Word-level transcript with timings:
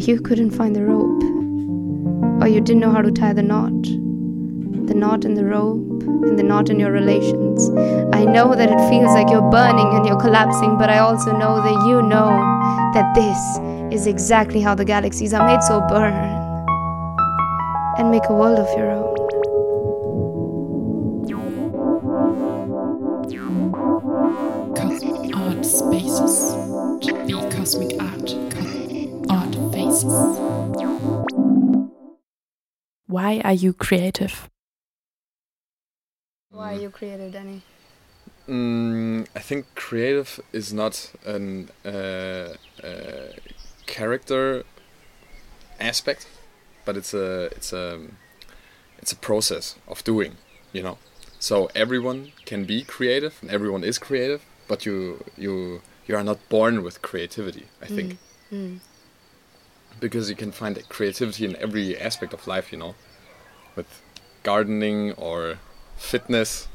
but 0.00 0.08
you 0.08 0.18
couldn't 0.18 0.52
find 0.52 0.74
the 0.74 0.82
rope. 0.82 1.22
Or 2.42 2.48
you 2.48 2.62
didn't 2.62 2.80
know 2.80 2.90
how 2.90 3.02
to 3.02 3.10
tie 3.10 3.34
the 3.34 3.42
knot. 3.42 3.82
The 4.86 4.94
knot 4.94 5.26
in 5.26 5.34
the 5.34 5.44
rope, 5.44 6.02
and 6.24 6.38
the 6.38 6.42
knot 6.42 6.70
in 6.70 6.80
your 6.80 6.90
relations. 6.90 7.68
I 8.14 8.24
know 8.24 8.54
that 8.54 8.70
it 8.70 8.80
feels 8.88 9.12
like 9.12 9.28
you're 9.28 9.50
burning 9.50 9.92
and 9.92 10.06
you're 10.06 10.18
collapsing, 10.18 10.78
but 10.78 10.88
I 10.88 11.00
also 11.00 11.36
know 11.36 11.56
that 11.56 11.86
you 11.86 12.00
know 12.00 12.30
that 12.94 13.14
this 13.14 13.38
is 13.92 14.06
exactly 14.06 14.62
how 14.62 14.74
the 14.74 14.86
galaxies 14.86 15.34
are 15.34 15.46
made, 15.46 15.62
so 15.62 15.80
burn 15.90 16.14
and 17.98 18.10
make 18.10 18.24
a 18.30 18.32
world 18.32 18.58
of 18.58 18.68
your 18.78 18.90
own. 18.90 19.29
Why 33.10 33.40
are 33.44 33.52
you 33.52 33.72
creative? 33.72 34.48
Why 36.52 36.74
are 36.74 36.80
you 36.80 36.90
creative, 36.90 37.32
Danny? 37.32 37.62
Mm, 38.48 39.26
I 39.34 39.40
think 39.40 39.66
creative 39.74 40.38
is 40.52 40.72
not 40.72 41.10
an 41.26 41.70
uh, 41.84 42.54
uh, 42.84 43.32
character 43.86 44.62
aspect, 45.80 46.28
but 46.84 46.96
it's 46.96 47.12
a 47.12 47.46
it's 47.56 47.72
a 47.72 48.00
it's 48.98 49.10
a 49.10 49.16
process 49.16 49.74
of 49.88 50.04
doing. 50.04 50.36
You 50.72 50.84
know, 50.84 50.98
so 51.40 51.68
everyone 51.74 52.30
can 52.44 52.64
be 52.64 52.84
creative 52.84 53.38
and 53.42 53.50
everyone 53.50 53.82
is 53.82 53.98
creative, 53.98 54.42
but 54.68 54.86
you 54.86 55.24
you 55.36 55.82
you 56.06 56.14
are 56.14 56.22
not 56.22 56.38
born 56.48 56.84
with 56.84 57.02
creativity. 57.02 57.64
I 57.82 57.86
think 57.86 58.18
Mm. 58.52 58.80
Because 60.00 60.30
you 60.30 60.36
can 60.36 60.52
find 60.52 60.82
creativity 60.88 61.44
in 61.44 61.56
every 61.56 61.96
aspect 61.98 62.32
of 62.34 62.46
life. 62.46 62.72
You 62.72 62.78
know, 62.78 62.94
with 63.76 64.02
gardening 64.42 65.12
or 65.12 65.58
fitness 65.96 66.68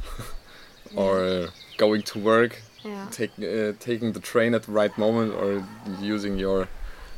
or 0.96 1.50
going 1.78 2.04
to 2.04 2.20
work 2.20 2.62
Yeah. 2.84 3.08
take, 3.12 3.32
uh, 3.40 3.74
taking 3.80 4.14
the 4.14 4.20
train 4.20 4.54
at 4.54 4.64
the 4.64 4.72
right 4.72 4.96
moment 4.98 5.34
or 5.34 5.64
using 6.00 6.38
your 6.38 6.68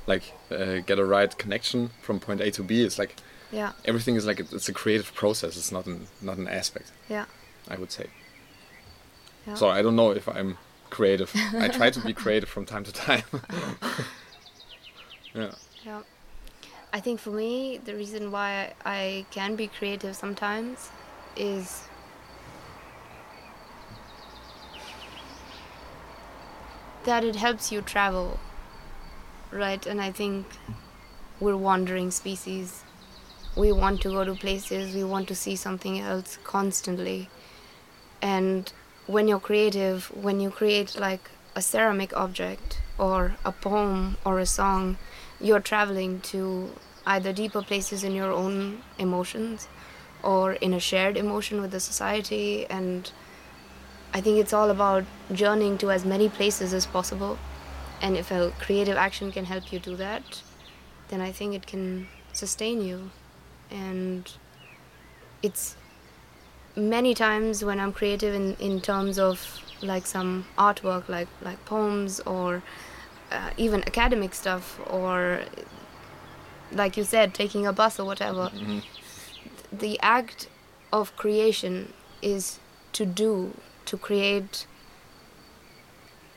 like 0.07 0.23
uh, 0.49 0.79
get 0.85 0.97
a 0.99 1.05
right 1.05 1.37
connection 1.37 1.89
from 2.01 2.19
point 2.19 2.39
A 2.41 2.49
to 2.51 2.63
B 2.63 2.81
it's 2.83 2.97
like 2.97 3.15
Yeah. 3.51 3.71
everything 3.83 4.15
is 4.15 4.25
like 4.25 4.39
it's 4.39 4.69
a 4.69 4.73
creative 4.73 5.13
process 5.13 5.57
it's 5.57 5.71
not 5.71 5.85
an 5.85 6.07
not 6.21 6.37
an 6.37 6.47
aspect 6.47 6.91
Yeah. 7.09 7.25
I 7.69 7.75
would 7.75 7.91
say 7.91 8.05
Yeah. 9.45 9.55
so 9.55 9.67
I 9.69 9.81
don't 9.81 9.97
know 9.97 10.11
if 10.11 10.27
I'm 10.29 10.57
creative 10.89 11.29
I 11.59 11.67
try 11.67 11.89
to 11.89 11.99
be 11.99 12.13
creative 12.13 12.47
from 12.49 12.65
time 12.65 12.83
to 12.85 12.93
time 12.93 13.23
yeah 15.35 15.51
Yeah. 15.85 16.01
I 16.93 16.99
think 16.99 17.19
for 17.19 17.31
me, 17.31 17.77
the 17.77 17.95
reason 17.95 18.31
why 18.31 18.73
I 18.85 19.25
can 19.31 19.55
be 19.55 19.67
creative 19.67 20.15
sometimes 20.15 20.89
is 21.35 21.83
that 27.05 27.23
it 27.23 27.35
helps 27.35 27.71
you 27.71 27.81
travel, 27.81 28.39
right? 29.51 29.85
And 29.85 30.01
I 30.01 30.11
think 30.11 30.45
we're 31.39 31.57
wandering 31.57 32.11
species. 32.11 32.83
We 33.55 33.71
want 33.71 34.01
to 34.01 34.09
go 34.09 34.23
to 34.23 34.35
places, 34.35 34.95
we 34.95 35.03
want 35.03 35.27
to 35.29 35.35
see 35.35 35.55
something 35.55 35.99
else 35.99 36.37
constantly. 36.43 37.29
And 38.21 38.71
when 39.07 39.27
you're 39.27 39.39
creative, 39.39 40.11
when 40.15 40.39
you 40.39 40.49
create 40.51 40.99
like 40.99 41.29
a 41.55 41.61
ceramic 41.61 42.15
object 42.15 42.81
or 42.97 43.35
a 43.45 43.51
poem 43.51 44.17
or 44.25 44.39
a 44.39 44.45
song, 44.45 44.97
you're 45.39 45.59
traveling 45.59 46.19
to 46.21 46.71
either 47.05 47.31
deeper 47.31 47.61
places 47.61 48.03
in 48.03 48.13
your 48.13 48.31
own 48.31 48.81
emotions 48.97 49.67
or 50.23 50.53
in 50.53 50.73
a 50.73 50.79
shared 50.79 51.15
emotion 51.15 51.61
with 51.61 51.71
the 51.71 51.79
society. 51.79 52.65
And 52.67 53.11
i 54.13 54.21
think 54.21 54.39
it's 54.39 54.53
all 54.53 54.69
about 54.69 55.05
journeying 55.31 55.77
to 55.77 55.91
as 55.91 56.05
many 56.05 56.29
places 56.29 56.73
as 56.73 56.85
possible. 56.85 57.37
And 58.01 58.15
if 58.15 58.31
a 58.31 58.53
creative 58.59 58.97
action 58.97 59.31
can 59.31 59.45
help 59.45 59.71
you 59.71 59.79
do 59.79 59.95
that 59.95 60.43
then 61.09 61.21
i 61.21 61.31
think 61.31 61.53
it 61.53 61.65
can 61.65 62.07
sustain 62.33 62.81
you. 62.81 63.11
And 63.71 64.31
it's 65.41 65.75
many 66.75 67.13
times 67.13 67.63
when 67.65 67.79
i'm 67.79 67.91
creative 67.91 68.33
in, 68.35 68.55
in 68.55 68.79
terms 68.79 69.17
of 69.17 69.61
like 69.81 70.05
some 70.05 70.45
artwork 70.57 71.07
like 71.09 71.27
like 71.41 71.63
poems 71.65 72.19
or 72.21 72.61
uh, 73.31 73.49
even 73.57 73.81
academic 73.83 74.33
stuff 74.33 74.79
or 74.89 75.41
like 76.71 76.97
you 76.97 77.03
said 77.03 77.33
taking 77.33 77.65
a 77.65 77.73
bus 77.73 77.99
or 77.99 78.05
whatever 78.05 78.49
Mhm. 78.53 78.83
the 79.71 79.99
act 80.01 80.47
of 80.91 81.15
creation 81.17 81.93
is 82.21 82.59
to 82.93 83.05
do 83.05 83.53
to 83.85 83.97
create 83.97 84.65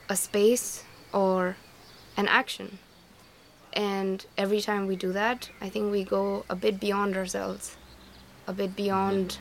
a 0.08 0.16
space 0.16 0.84
or 1.12 1.56
an 2.16 2.26
action. 2.28 2.78
And 3.72 4.26
every 4.36 4.60
time 4.60 4.86
we 4.88 4.96
do 4.96 5.12
that 5.12 5.48
i 5.60 5.68
think 5.68 5.92
we 5.92 6.02
go 6.02 6.44
a 6.50 6.56
bit 6.56 6.80
beyond 6.80 7.16
ourselves 7.16 7.76
a 8.48 8.52
bit 8.52 8.74
beyond 8.74 9.38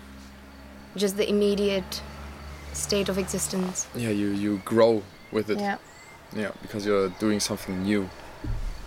just 0.96 1.18
the 1.18 1.28
immediate 1.28 2.02
state 2.74 3.10
of 3.10 3.18
existence. 3.18 3.88
Yeah 3.96 4.10
you 4.22 4.28
you 4.30 4.62
grow 4.66 5.02
with 5.32 5.50
it. 5.50 5.58
Yeah 5.60 5.78
yeah 6.36 6.52
because 6.62 6.86
you're 6.86 7.10
doing 7.20 7.40
something 7.40 7.84
new 7.84 8.10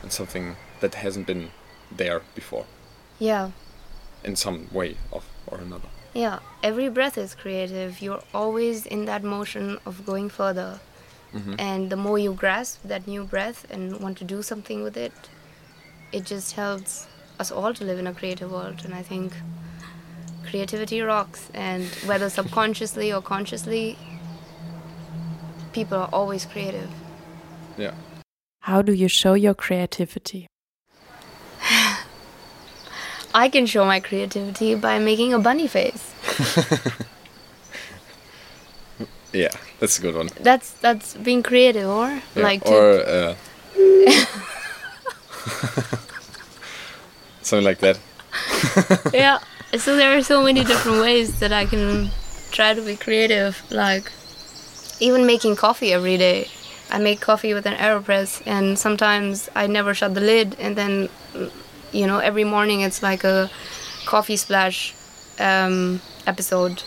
and 0.03 0.12
something 0.12 0.56
that 0.80 0.94
hasn't 0.94 1.26
been 1.26 1.50
there 1.97 2.20
before 2.34 2.66
yeah 3.19 3.50
in 4.25 4.36
some 4.36 4.69
way 4.72 4.97
of 5.12 5.25
or 5.47 5.58
another 5.58 5.88
Yeah, 6.14 6.38
every 6.62 6.91
breath 6.91 7.16
is 7.16 7.34
creative. 7.34 8.02
You're 8.04 8.22
always 8.34 8.84
in 8.94 9.06
that 9.06 9.22
motion 9.25 9.78
of 9.86 9.94
going 10.04 10.28
further. 10.31 10.70
Mhm. 11.32 11.54
And 11.58 11.88
the 11.92 11.97
more 11.97 12.19
you 12.25 12.32
grasp 12.42 12.76
that 12.92 13.06
new 13.12 13.25
breath 13.25 13.60
and 13.72 13.82
want 14.04 14.19
to 14.19 14.25
do 14.34 14.42
something 14.42 14.82
with 14.86 14.97
it, 15.06 15.12
it 16.16 16.28
just 16.32 16.52
helps 16.62 17.06
us 17.41 17.50
all 17.50 17.72
to 17.78 17.84
live 17.91 17.98
in 18.02 18.06
a 18.06 18.12
creative 18.20 18.50
world. 18.52 18.84
And 18.84 18.92
I 19.00 19.02
think 19.02 19.32
creativity 20.50 21.00
rocks. 21.00 21.41
And 21.54 21.84
whether 22.10 22.28
subconsciously 22.28 23.08
or 23.16 23.22
consciously, 23.22 23.97
people 25.72 25.97
are 25.98 26.10
always 26.12 26.44
creative. 26.44 26.91
Yeah 27.76 27.94
How 28.60 28.82
do 28.82 28.92
you 28.92 29.08
show 29.08 29.34
your 29.34 29.54
creativity? 29.54 30.46
I 33.34 33.48
can 33.48 33.66
show 33.66 33.84
my 33.84 33.98
creativity 34.00 34.74
by 34.74 34.98
making 34.98 35.32
a 35.32 35.38
bunny 35.38 35.66
face. 35.66 36.12
yeah 39.32 39.48
that's 39.80 39.98
a 39.98 40.02
good 40.02 40.14
one 40.14 40.28
That's 40.40 40.72
that's 40.84 41.14
being 41.14 41.42
creative, 41.42 41.88
or 41.88 42.20
Yeah, 42.36 42.42
like 42.42 42.64
to 42.64 42.74
or 42.74 43.00
uh, 43.00 43.34
something 47.42 47.64
like 47.64 47.78
that. 47.80 47.98
yeah. 49.14 49.38
So 49.78 49.96
there 49.96 50.16
are 50.16 50.22
so 50.22 50.42
many 50.42 50.64
different 50.64 51.00
ways 51.00 51.40
that 51.40 51.52
I 51.52 51.64
can 51.64 52.10
try 52.50 52.74
to 52.74 52.82
be 52.82 52.96
creative. 52.96 53.62
Like 53.70 54.12
even 55.00 55.26
making 55.26 55.56
coffee 55.56 55.92
every 55.92 56.16
day. 56.18 56.48
I 56.92 56.98
make 56.98 57.20
coffee 57.20 57.54
with 57.54 57.64
an 57.64 57.75
Aeropress, 57.75 58.42
and 58.44 58.78
sometimes 58.78 59.48
I 59.54 59.66
never 59.66 59.94
shut 59.94 60.14
the 60.14 60.20
lid, 60.20 60.56
and 60.58 60.76
then 60.76 61.08
you 61.91 62.06
know 62.06 62.19
every 62.19 62.44
morning 62.44 62.82
it's 62.82 63.03
like 63.03 63.25
a 63.25 63.50
coffee 64.04 64.36
splash 64.36 64.94
um, 65.41 66.02
episode. 66.26 66.82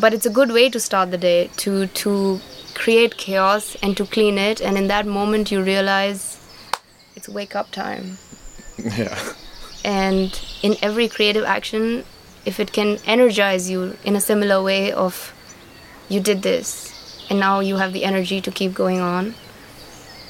But 0.00 0.14
it's 0.14 0.26
a 0.26 0.30
good 0.30 0.50
way 0.50 0.70
to 0.70 0.80
start 0.80 1.10
the 1.10 1.18
day 1.18 1.50
to 1.58 1.86
to 1.88 2.40
create 2.74 3.18
chaos 3.18 3.76
and 3.82 3.94
to 3.98 4.06
clean 4.06 4.38
it, 4.38 4.62
and 4.62 4.78
in 4.78 4.88
that 4.88 5.06
moment 5.06 5.52
you 5.52 5.62
realize 5.62 6.40
it's 7.14 7.28
wake 7.28 7.54
up 7.54 7.70
time 7.70 8.18
yeah, 8.78 9.18
and 9.84 10.40
in 10.62 10.76
every 10.82 11.08
creative 11.08 11.44
action 11.44 12.04
if 12.44 12.60
it 12.60 12.72
can 12.72 12.98
energize 13.06 13.70
you 13.70 13.96
in 14.04 14.16
a 14.16 14.20
similar 14.20 14.62
way 14.62 14.92
of 14.92 15.32
you 16.08 16.20
did 16.20 16.42
this 16.42 16.92
and 17.30 17.38
now 17.38 17.60
you 17.60 17.76
have 17.76 17.92
the 17.92 18.04
energy 18.04 18.40
to 18.40 18.50
keep 18.50 18.74
going 18.74 19.00
on 19.00 19.34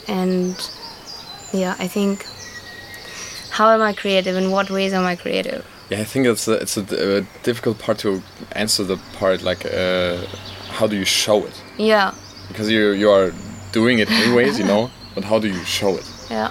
and 0.09 0.71
yeah 1.53 1.75
i 1.79 1.87
think 1.89 2.27
how 3.51 3.71
am 3.71 3.81
i 3.81 3.93
creative 3.93 4.37
in 4.37 4.51
what 4.51 4.71
ways 4.71 4.93
am 4.93 5.05
i 5.05 5.17
creative 5.17 5.65
yeah. 5.91 6.01
I 6.01 6.05
think 6.05 6.27
it's 6.27 6.49
a, 6.49 6.55
it's 6.55 6.79
a, 6.79 7.19
a 7.19 7.21
difficult 7.43 7.79
part 7.79 7.99
to 7.99 8.23
answer 8.53 8.85
the 8.85 8.97
part 9.19 9.43
like 9.43 9.67
uh, 9.67 10.17
how 10.71 10.87
do 10.87 10.97
you 10.97 11.05
show 11.05 11.45
it 11.45 11.62
yeah 11.77 12.15
because 12.49 12.71
you 12.71 12.93
you 12.93 13.11
are 13.11 13.33
doing 13.73 13.99
it 13.99 14.11
anyways, 14.11 14.59
you 14.59 14.65
know. 14.65 14.91
But 15.15 15.25
how 15.25 15.39
do 15.39 15.47
you 15.49 15.65
show 15.65 15.91
it? 15.97 16.07
yeah 16.31 16.50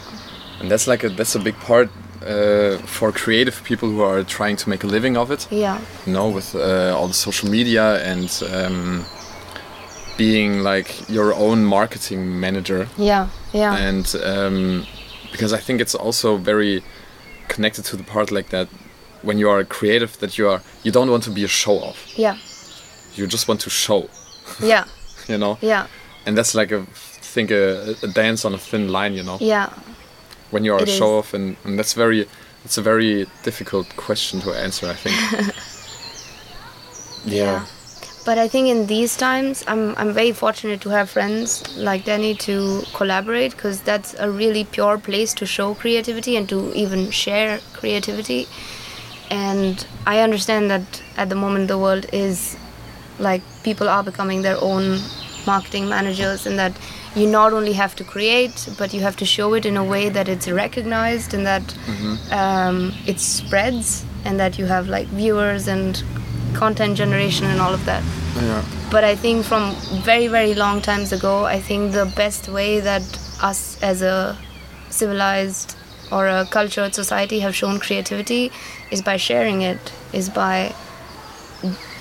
And 0.62 0.70
that's 0.72 0.88
like 0.88 1.04
a 1.04 1.10
that's 1.10 1.36
a 1.36 1.40
big 1.40 1.56
part 1.60 1.90
uh, 2.22 2.78
for 2.86 3.12
creative 3.12 3.62
people 3.64 3.90
who 3.90 4.02
are 4.02 4.24
trying 4.24 4.56
to 4.58 4.70
make 4.70 4.84
a 4.86 4.88
living 4.88 5.18
of 5.18 5.32
it. 5.32 5.48
yeah 5.52 5.78
you 6.06 6.14
know, 6.14 6.30
with 6.30 6.56
uh, 6.56 6.96
all 6.98 7.08
the 7.08 7.14
social 7.14 7.50
media 7.50 7.86
and 8.12 8.30
um, 8.54 9.06
being 10.18 10.62
like 10.62 11.10
your 11.10 11.34
own 11.34 11.66
marketing 11.66 12.40
manager 12.40 12.88
yeah 12.98 13.28
yeah 13.52 13.76
and 13.76 14.16
um, 14.24 14.86
because 15.34 15.52
I 15.52 15.58
think 15.58 15.82
it's 15.82 15.96
also 15.96 16.38
very 16.38 16.84
connected 17.48 17.84
to 17.86 17.98
the 17.98 18.04
part 18.04 18.32
like 18.32 18.50
that 18.50 18.68
when 19.24 19.38
you 19.38 19.50
are 19.50 19.60
a 19.60 19.66
creative 19.66 20.18
that 20.20 20.38
you 20.38 20.48
are 20.48 20.62
you 20.84 20.92
don't 20.92 21.10
want 21.10 21.24
to 21.24 21.32
be 21.32 21.44
a 21.44 21.48
show 21.48 21.80
off. 21.80 22.18
Yeah. 22.18 22.38
You 23.16 23.28
just 23.28 23.48
want 23.48 23.62
to 23.62 23.70
show, 23.70 24.10
Yeah. 24.62 24.86
you 25.28 25.38
know. 25.38 25.58
Yeah. 25.62 25.88
And 26.26 26.38
that's 26.38 26.56
like 26.56 26.72
a 26.72 26.86
think 27.36 27.52
a, 27.52 27.96
a 28.04 28.08
dance 28.08 28.46
on 28.46 28.54
a 28.54 28.58
thin 28.58 28.90
line, 28.90 29.14
you 29.14 29.24
know. 29.24 29.38
Yeah. 29.42 29.70
When 30.52 30.64
you 30.64 30.74
are 30.74 30.82
It 30.82 30.90
a 30.90 30.92
show 30.92 31.18
off, 31.18 31.34
and, 31.34 31.58
and 31.64 31.80
that's 31.80 31.94
very 31.94 32.28
it's 32.64 32.78
a 32.78 32.82
very 32.82 33.26
difficult 33.44 33.88
question 33.98 34.40
to 34.42 34.52
answer. 34.52 34.88
I 34.88 34.94
think. 34.94 35.16
yeah. 37.26 37.66
But 38.26 38.38
I 38.38 38.48
think 38.48 38.70
in 38.70 38.88
these 38.88 39.18
times, 39.18 39.66
I'm 39.68 39.96
I'm 39.98 40.14
very 40.14 40.32
fortunate 40.32 40.80
to 40.82 40.90
have 40.90 41.10
friends 41.10 41.78
like 41.78 42.06
Danny 42.06 42.34
to 42.36 42.84
collaborate 42.94 43.52
because 43.52 43.82
that's 43.82 44.14
a 44.18 44.30
really 44.32 44.64
pure 44.64 44.98
place 44.98 45.34
to 45.36 45.46
show 45.46 45.74
creativity 45.74 46.38
and 46.38 46.48
to 46.48 46.74
even 46.74 47.12
share 47.12 47.60
creativity. 47.74 48.48
And 49.30 49.86
I 50.06 50.20
understand 50.20 50.72
that 50.72 51.02
at 51.18 51.28
the 51.30 51.36
moment 51.36 51.68
the 51.68 51.78
world 51.78 52.06
is 52.14 52.56
like 53.20 53.42
people 53.64 53.90
are 53.90 54.04
becoming 54.04 54.42
their 54.42 54.58
own 54.62 55.00
marketing 55.46 55.90
managers 55.90 56.46
and 56.46 56.58
that 56.58 56.72
you 57.16 57.28
not 57.28 57.52
only 57.52 57.74
have 57.74 57.94
to 57.96 58.04
create 58.06 58.70
but 58.78 58.94
you 58.94 59.02
have 59.02 59.18
to 59.18 59.26
show 59.26 59.54
it 59.54 59.66
in 59.66 59.76
a 59.76 59.84
way 59.84 60.08
that 60.10 60.30
it's 60.30 60.48
recognized 60.48 61.34
and 61.34 61.46
that 61.46 61.76
um, 62.32 62.94
it 63.06 63.20
spreads 63.20 64.06
and 64.24 64.40
that 64.40 64.58
you 64.58 64.66
have 64.66 64.88
like 64.88 65.08
viewers 65.08 65.68
and 65.68 66.02
content 66.54 66.98
generation 66.98 67.46
and 67.48 67.60
all 67.60 67.74
of 67.74 67.86
that 67.86 68.04
Yeah. 68.42 68.64
but 68.92 69.04
i 69.04 69.16
think 69.16 69.46
from 69.46 69.76
very 70.06 70.28
very 70.28 70.54
long 70.54 70.82
times 70.82 71.12
ago 71.18 71.46
i 71.46 71.60
think 71.60 71.94
the 71.94 72.06
best 72.16 72.50
way 72.50 72.80
that 72.80 73.04
us 73.42 73.62
as 73.82 74.02
a 74.02 74.38
civilized 74.90 75.76
or 76.12 76.28
a 76.28 76.46
cultured 76.46 76.94
society 76.96 77.40
have 77.40 77.56
shown 77.56 77.80
creativity 77.80 78.52
is 78.92 79.02
by 79.02 79.18
sharing 79.18 79.62
it 79.62 79.92
is 80.14 80.30
by 80.30 80.74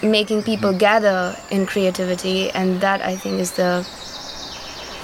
making 0.02 0.42
people 0.42 0.72
gather 0.76 1.36
in 1.50 1.66
creativity 1.66 2.50
and 2.50 2.80
that 2.80 3.00
i 3.02 3.14
think 3.16 3.38
is 3.40 3.52
the 3.52 3.72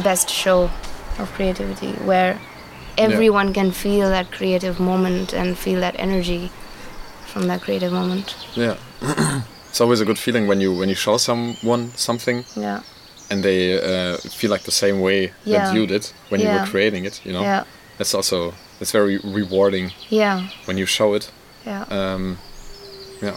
best 0.03 0.29
show 0.31 0.71
of 1.19 1.33
creativity 1.35 1.93
where 2.11 2.39
everyone 2.97 3.53
can 3.53 3.71
feel 3.71 4.09
that 4.11 4.31
creative 4.33 4.81
moment 4.81 5.33
and 5.33 5.57
feel 5.57 5.81
that 5.81 5.95
energy 5.99 6.51
from 7.27 7.47
that 7.47 7.61
creative 7.63 7.93
moment 7.93 8.35
Yeah. 8.55 8.77
it's 9.69 9.81
always 9.81 10.01
a 10.01 10.05
good 10.05 10.19
feeling 10.19 10.47
when 10.49 10.61
you 10.61 10.73
when 10.79 10.89
you 10.89 10.95
show 10.97 11.17
someone 11.19 11.91
something 11.97 12.45
yeah 12.57 12.81
and 13.31 13.43
they 13.43 13.75
uh, 13.79 14.17
feel 14.17 14.51
like 14.51 14.63
the 14.65 14.71
same 14.73 15.01
way 15.03 15.33
Yeah. 15.45 15.67
that 15.67 15.75
you 15.75 15.87
did 15.87 16.11
when 16.31 16.41
you 16.41 16.49
were 16.49 16.65
creating 16.67 17.05
it. 17.07 17.21
You 17.27 17.33
know. 17.35 17.43
yeah 17.43 17.65
That's 17.99 18.15
also 18.15 18.55
it's 18.81 18.93
very 18.93 19.19
rewarding 19.25 19.93
yeah 20.11 20.49
when 20.67 20.79
you 20.79 20.87
show 20.87 21.15
it. 21.17 21.31
yeah 21.67 21.85
Um, 21.91 22.39
yeah. 23.23 23.37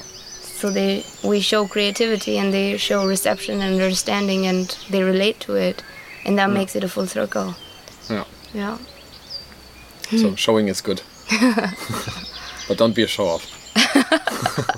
so 0.59 0.69
they 0.69 1.03
we 1.23 1.41
show 1.41 1.67
creativity 1.67 2.37
and 2.39 2.51
they 2.53 2.77
show 2.77 3.05
reception 3.09 3.61
and 3.61 3.73
understanding 3.81 4.47
and 4.47 4.77
they 4.89 5.03
relate 5.03 5.39
to 5.45 5.55
it 5.55 5.83
and 6.25 6.37
that 6.37 6.49
makes 6.49 6.75
it 6.75 6.83
a 6.83 6.87
full 6.87 7.07
circle 7.07 7.53
Yeah. 8.09 8.25
yeah 8.53 8.77
So 10.21 10.35
showing 10.35 10.69
is 10.69 10.81
good. 10.81 11.01
but 12.67 12.77
don't 12.77 12.95
be 12.95 13.03
a 13.03 13.07
show 13.07 13.27
off. 13.27 13.43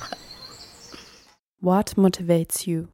What 1.63 1.93
motivates 1.95 2.67
you? 2.67 2.89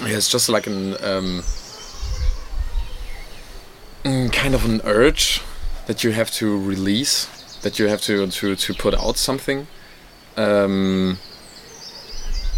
Yeah, 0.00 0.16
it's 0.16 0.28
just 0.28 0.48
like 0.48 0.66
an 0.66 0.94
um, 0.94 1.44
mm, 4.02 4.32
kind 4.32 4.52
of 4.52 4.64
an 4.64 4.80
urge 4.82 5.42
that 5.86 6.02
you 6.02 6.10
have 6.10 6.28
to 6.32 6.58
release, 6.58 7.26
that 7.62 7.78
you 7.78 7.86
have 7.86 8.00
to 8.00 8.26
to 8.26 8.56
to 8.56 8.74
put 8.74 8.94
out 8.94 9.16
something. 9.16 9.68
Um, 10.36 11.18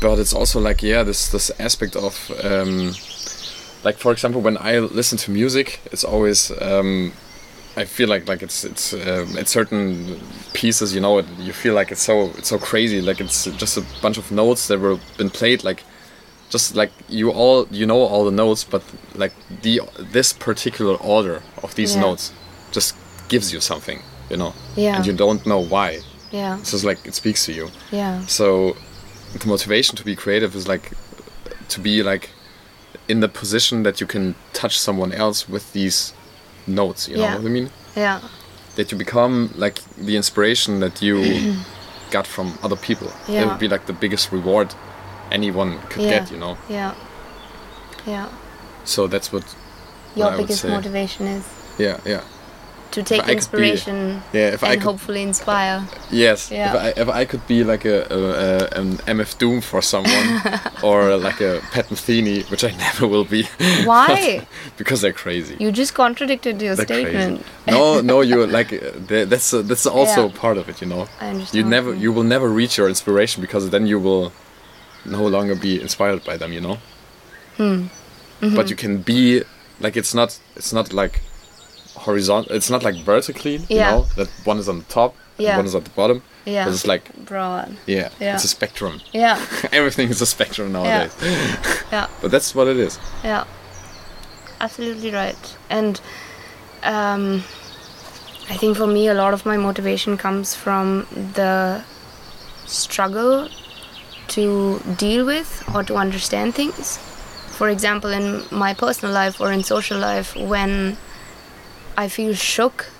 but 0.00 0.18
it's 0.18 0.32
also 0.32 0.58
like 0.58 0.82
yeah, 0.82 1.02
this 1.02 1.28
this 1.28 1.50
aspect 1.60 1.94
of 1.94 2.30
um, 2.42 2.94
like 3.84 3.98
for 3.98 4.10
example, 4.10 4.40
when 4.40 4.56
I 4.56 4.78
listen 4.78 5.18
to 5.18 5.30
music, 5.30 5.80
it's 5.92 6.02
always 6.02 6.50
um, 6.62 7.12
I 7.82 7.84
feel 7.86 8.08
like 8.08 8.28
like 8.28 8.42
it's 8.46 8.64
it's 8.64 8.92
um, 8.92 9.36
it's 9.38 9.50
certain 9.52 10.20
pieces, 10.52 10.94
you 10.94 11.00
know, 11.00 11.18
it, 11.18 11.26
you 11.38 11.52
feel 11.52 11.74
like 11.74 11.92
it's 11.92 12.02
so 12.02 12.30
it's 12.38 12.48
so 12.48 12.58
crazy, 12.58 13.00
like 13.00 13.20
it's 13.24 13.44
just 13.44 13.76
a 13.78 13.84
bunch 14.02 14.18
of 14.18 14.30
notes 14.30 14.66
that 14.68 14.78
were 14.80 14.98
been 15.16 15.30
played 15.30 15.64
like 15.64 15.82
just 16.50 16.74
like 16.74 16.90
you 17.08 17.30
all 17.30 17.66
you 17.70 17.86
know 17.86 18.00
all 18.12 18.24
the 18.24 18.36
notes 18.44 18.64
but 18.64 18.82
like 19.14 19.32
the 19.62 19.80
this 20.12 20.32
particular 20.32 20.94
order 20.96 21.42
of 21.62 21.74
these 21.74 21.94
Yeah. 21.94 22.02
notes 22.06 22.32
just 22.72 22.94
gives 23.28 23.52
you 23.52 23.60
something 23.60 24.00
you 24.30 24.36
know? 24.36 24.52
Yeah. 24.76 24.96
and 24.96 25.06
you 25.06 25.12
don't 25.16 25.44
know 25.46 25.58
why. 25.74 26.00
Yeah. 26.30 26.58
It's 26.60 26.70
just 26.72 26.84
like 26.84 26.98
it 27.06 27.14
speaks 27.14 27.44
to 27.46 27.52
you. 27.52 27.70
Yeah. 27.90 28.26
So 28.26 28.76
the 29.38 29.46
motivation 29.46 29.96
to 29.96 30.04
be 30.04 30.14
creative 30.16 30.54
is 30.56 30.66
like 30.68 30.92
to 31.68 31.80
be 31.80 32.02
like 32.02 32.30
in 33.08 33.20
the 33.20 33.28
position 33.28 33.82
that 33.84 34.00
you 34.00 34.06
can 34.06 34.34
touch 34.52 34.78
someone 34.78 35.12
else 35.12 35.48
with 35.48 35.72
these 35.72 36.12
notes 36.68 37.08
you 37.08 37.16
know 37.16 37.22
Yeah. 37.22 37.36
what 37.36 37.46
i 37.46 37.48
mean? 37.50 37.70
Yeah. 37.96 38.20
That 38.76 38.92
you 38.92 38.98
become 38.98 39.50
like 39.56 39.80
the 40.06 40.16
inspiration 40.16 40.80
that 40.80 41.02
you 41.02 41.16
got 42.10 42.26
from 42.26 42.58
other 42.62 42.76
people. 42.76 43.08
That 43.08 43.28
Yeah. 43.32 43.46
would 43.48 43.58
be 43.58 43.68
like 43.68 43.86
the 43.86 43.92
biggest 43.92 44.32
reward 44.32 44.74
anyone 45.32 45.78
could 45.90 46.02
yeah. 46.02 46.18
get 46.18 46.30
you 46.30 46.38
know? 46.38 46.56
Yeah. 46.68 46.94
Yeah. 48.06 48.28
So 48.84 49.06
that's 49.08 49.32
what 49.32 49.44
your 50.16 50.26
what 50.28 50.36
biggest 50.38 50.64
motivation 50.64 51.26
is. 51.26 51.44
Yeah 51.78 52.00
yeah 52.04 52.22
to 52.90 53.02
take 53.02 53.20
I 53.20 53.24
could 53.24 53.28
be- 53.28 53.36
inspiration 53.40 53.96
yeah 54.32 54.54
if 54.56 54.62
i 54.64 54.72
and 54.72 54.80
could 54.80 54.88
hopefully 54.90 55.22
inspire. 55.22 55.78
Yes 56.10 56.50
Yeah. 56.50 56.68
if 56.68 56.74
I 56.84 56.88
if 57.02 57.08
I 57.20 57.24
could 57.30 57.44
be 57.46 57.62
like 57.72 57.84
a, 57.84 57.98
a, 58.16 58.18
a 58.44 58.80
an 58.80 58.88
MF 59.18 59.36
Doom 59.38 59.60
for 59.60 59.82
someone 59.82 60.28
or 60.88 61.16
like 61.28 61.40
a 61.50 61.60
Pat 61.72 61.86
Metheny 61.90 62.36
which 62.50 62.64
I 62.64 62.70
never 62.86 63.06
will 63.06 63.24
be. 63.36 63.42
Why? 63.84 64.46
Because 64.80 64.98
they're 65.02 65.18
crazy. 65.24 65.54
You 65.64 65.70
just 65.82 65.92
contradicted 65.94 66.62
your 66.62 66.76
they're 66.76 66.86
statement. 66.86 67.42
Crazy 67.42 67.76
no 67.78 68.00
no 68.00 68.16
you 68.30 68.46
like 68.58 68.70
uh, 68.72 69.24
that's 69.32 69.52
uh, 69.52 69.62
that's 69.68 69.86
also 69.86 70.22
Yeah. 70.28 70.40
part 70.44 70.56
of 70.60 70.64
it 70.70 70.76
you 70.82 70.88
know? 70.92 71.04
I 71.20 71.26
understand. 71.32 71.54
You 71.58 71.62
never 71.76 71.90
you 72.04 72.10
will 72.16 72.28
never 72.34 72.48
reach 72.60 72.74
your 72.80 72.88
inspiration 72.88 73.42
because 73.46 73.64
then 73.74 73.86
you 73.86 73.98
will 74.06 74.32
no 75.04 75.22
longer 75.36 75.54
be 75.54 75.72
inspired 75.86 76.20
by 76.30 76.36
them 76.40 76.50
you 76.56 76.62
know? 76.66 76.76
Hmm. 77.58 77.64
Mm-hmm. 78.40 78.56
but 78.58 78.70
you 78.70 78.76
can 78.84 78.94
be 79.12 79.42
like 79.84 79.94
it's 80.00 80.14
not 80.20 80.30
it's 80.58 80.72
not 80.78 80.92
like 81.02 81.14
horizontal 81.98 82.52
it's 82.56 82.70
not 82.70 82.82
like 82.82 82.96
vertically 83.04 83.56
Yeah. 83.56 83.74
you 83.76 83.78
know 83.90 84.06
that 84.16 84.28
one 84.44 84.58
is 84.58 84.68
on 84.68 84.78
the 84.78 84.84
top 84.84 85.14
Yeah. 85.38 85.50
and 85.50 85.56
one 85.58 85.66
is 85.66 85.74
at 85.74 85.84
the 85.84 85.90
bottom 86.00 86.22
yeah 86.44 86.64
but 86.64 86.72
it's 86.74 86.86
like 86.86 87.04
broad 87.26 87.76
yeah, 87.86 88.08
Yeah. 88.20 88.34
it's 88.34 88.44
a 88.44 88.48
spectrum 88.48 89.00
yeah 89.12 89.36
everything 89.72 90.08
is 90.10 90.20
a 90.22 90.26
spectrum 90.26 90.72
nowadays 90.72 91.14
yeah 91.92 92.06
but 92.22 92.30
that's 92.30 92.54
what 92.54 92.66
it 92.68 92.76
is 92.86 92.98
Yeah, 93.24 93.44
absolutely 94.60 95.10
right. 95.12 95.56
And 95.70 96.00
um, 96.82 97.42
I 98.50 98.56
think 98.56 98.76
for 98.76 98.86
me, 98.86 99.08
a 99.08 99.14
lot 99.14 99.32
of 99.34 99.44
my 99.44 99.56
motivation 99.56 100.16
comes 100.16 100.54
from 100.54 101.06
the 101.34 101.82
struggle 102.66 103.48
to 104.28 104.80
deal 104.96 105.24
with 105.26 105.50
or 105.74 105.82
to 105.84 105.94
understand 105.96 106.54
things. 106.54 106.98
For 107.58 107.68
example, 107.68 108.10
in 108.10 108.44
my 108.50 108.74
personal 108.74 109.12
life 109.14 109.40
or 109.40 109.52
in 109.52 109.62
social 109.64 109.98
life, 109.98 110.34
when 110.36 110.96
I 111.98 112.06
feel 112.06 112.32
shook 112.34 112.90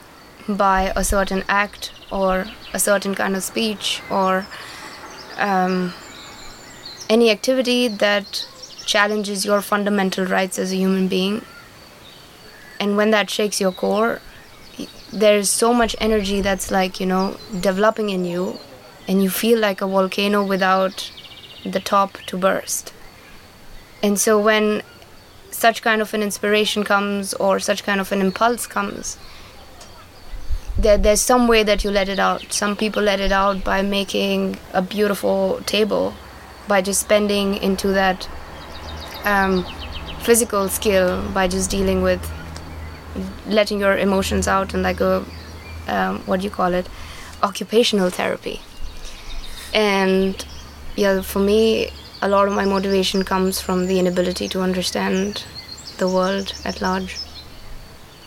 by 0.48 0.92
a 0.96 1.04
certain 1.04 1.44
act 1.48 1.92
or 2.10 2.46
a 2.74 2.80
certain 2.80 3.14
kind 3.14 3.36
of 3.36 3.44
speech 3.44 4.02
or 4.10 4.44
um, 5.36 5.92
any 7.08 7.30
activity 7.30 7.86
that 7.86 8.44
challenges 8.86 9.44
your 9.44 9.60
fundamental 9.62 10.26
rights 10.26 10.58
as 10.58 10.72
a 10.72 10.76
human 10.76 11.06
being. 11.06 11.42
And 12.80 12.96
when 12.96 13.12
that 13.12 13.30
shakes 13.30 13.60
your 13.60 13.70
core, 13.70 14.20
there's 15.12 15.48
so 15.48 15.72
much 15.72 15.94
energy 16.00 16.40
that's 16.40 16.72
like, 16.72 16.98
you 16.98 17.06
know, 17.06 17.36
developing 17.60 18.10
in 18.10 18.24
you, 18.24 18.58
and 19.06 19.22
you 19.22 19.30
feel 19.30 19.60
like 19.60 19.80
a 19.80 19.86
volcano 19.86 20.44
without 20.44 21.12
the 21.64 21.80
top 21.80 22.18
to 22.26 22.36
burst. 22.36 22.92
And 24.02 24.18
so 24.18 24.40
when 24.40 24.82
such 25.58 25.82
kind 25.82 26.00
of 26.00 26.14
an 26.14 26.22
inspiration 26.22 26.84
comes 26.84 27.34
or 27.34 27.58
such 27.58 27.84
kind 27.84 28.00
of 28.00 28.12
an 28.12 28.20
impulse 28.20 28.66
comes, 28.66 29.18
there, 30.78 30.96
there's 30.96 31.20
some 31.20 31.48
way 31.48 31.62
that 31.64 31.84
you 31.84 31.90
let 31.90 32.08
it 32.08 32.18
out. 32.18 32.52
Some 32.52 32.76
people 32.76 33.02
let 33.02 33.20
it 33.20 33.32
out 33.32 33.64
by 33.64 33.82
making 33.82 34.58
a 34.72 34.80
beautiful 34.80 35.60
table, 35.66 36.14
by 36.68 36.80
just 36.82 37.00
spending 37.00 37.56
into 37.56 37.88
that 37.88 38.28
um, 39.24 39.66
physical 40.20 40.68
skill, 40.68 41.22
by 41.32 41.48
just 41.48 41.70
dealing 41.70 42.02
with 42.02 42.22
letting 43.46 43.80
your 43.80 43.98
emotions 43.98 44.46
out 44.46 44.74
and 44.74 44.82
like 44.82 45.00
a 45.00 45.24
um, 45.88 46.20
what 46.26 46.40
do 46.40 46.44
you 46.44 46.50
call 46.50 46.74
it, 46.74 46.86
occupational 47.42 48.10
therapy. 48.10 48.60
And 49.74 50.44
yeah, 50.96 51.22
for 51.22 51.40
me, 51.40 51.90
a 52.22 52.28
lot 52.28 52.48
of 52.48 52.54
my 52.54 52.64
motivation 52.64 53.22
comes 53.24 53.60
from 53.60 53.86
the 53.86 53.98
inability 53.98 54.48
to 54.48 54.60
understand 54.62 55.44
the 55.98 56.08
world 56.08 56.52
at 56.64 56.80
large. 56.80 57.16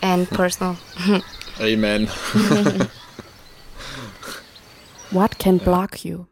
and 0.02 0.28
personal. 0.28 0.76
Amen. 1.60 2.08
What 5.12 5.38
can 5.38 5.58
block 5.58 6.04
you? 6.04 6.26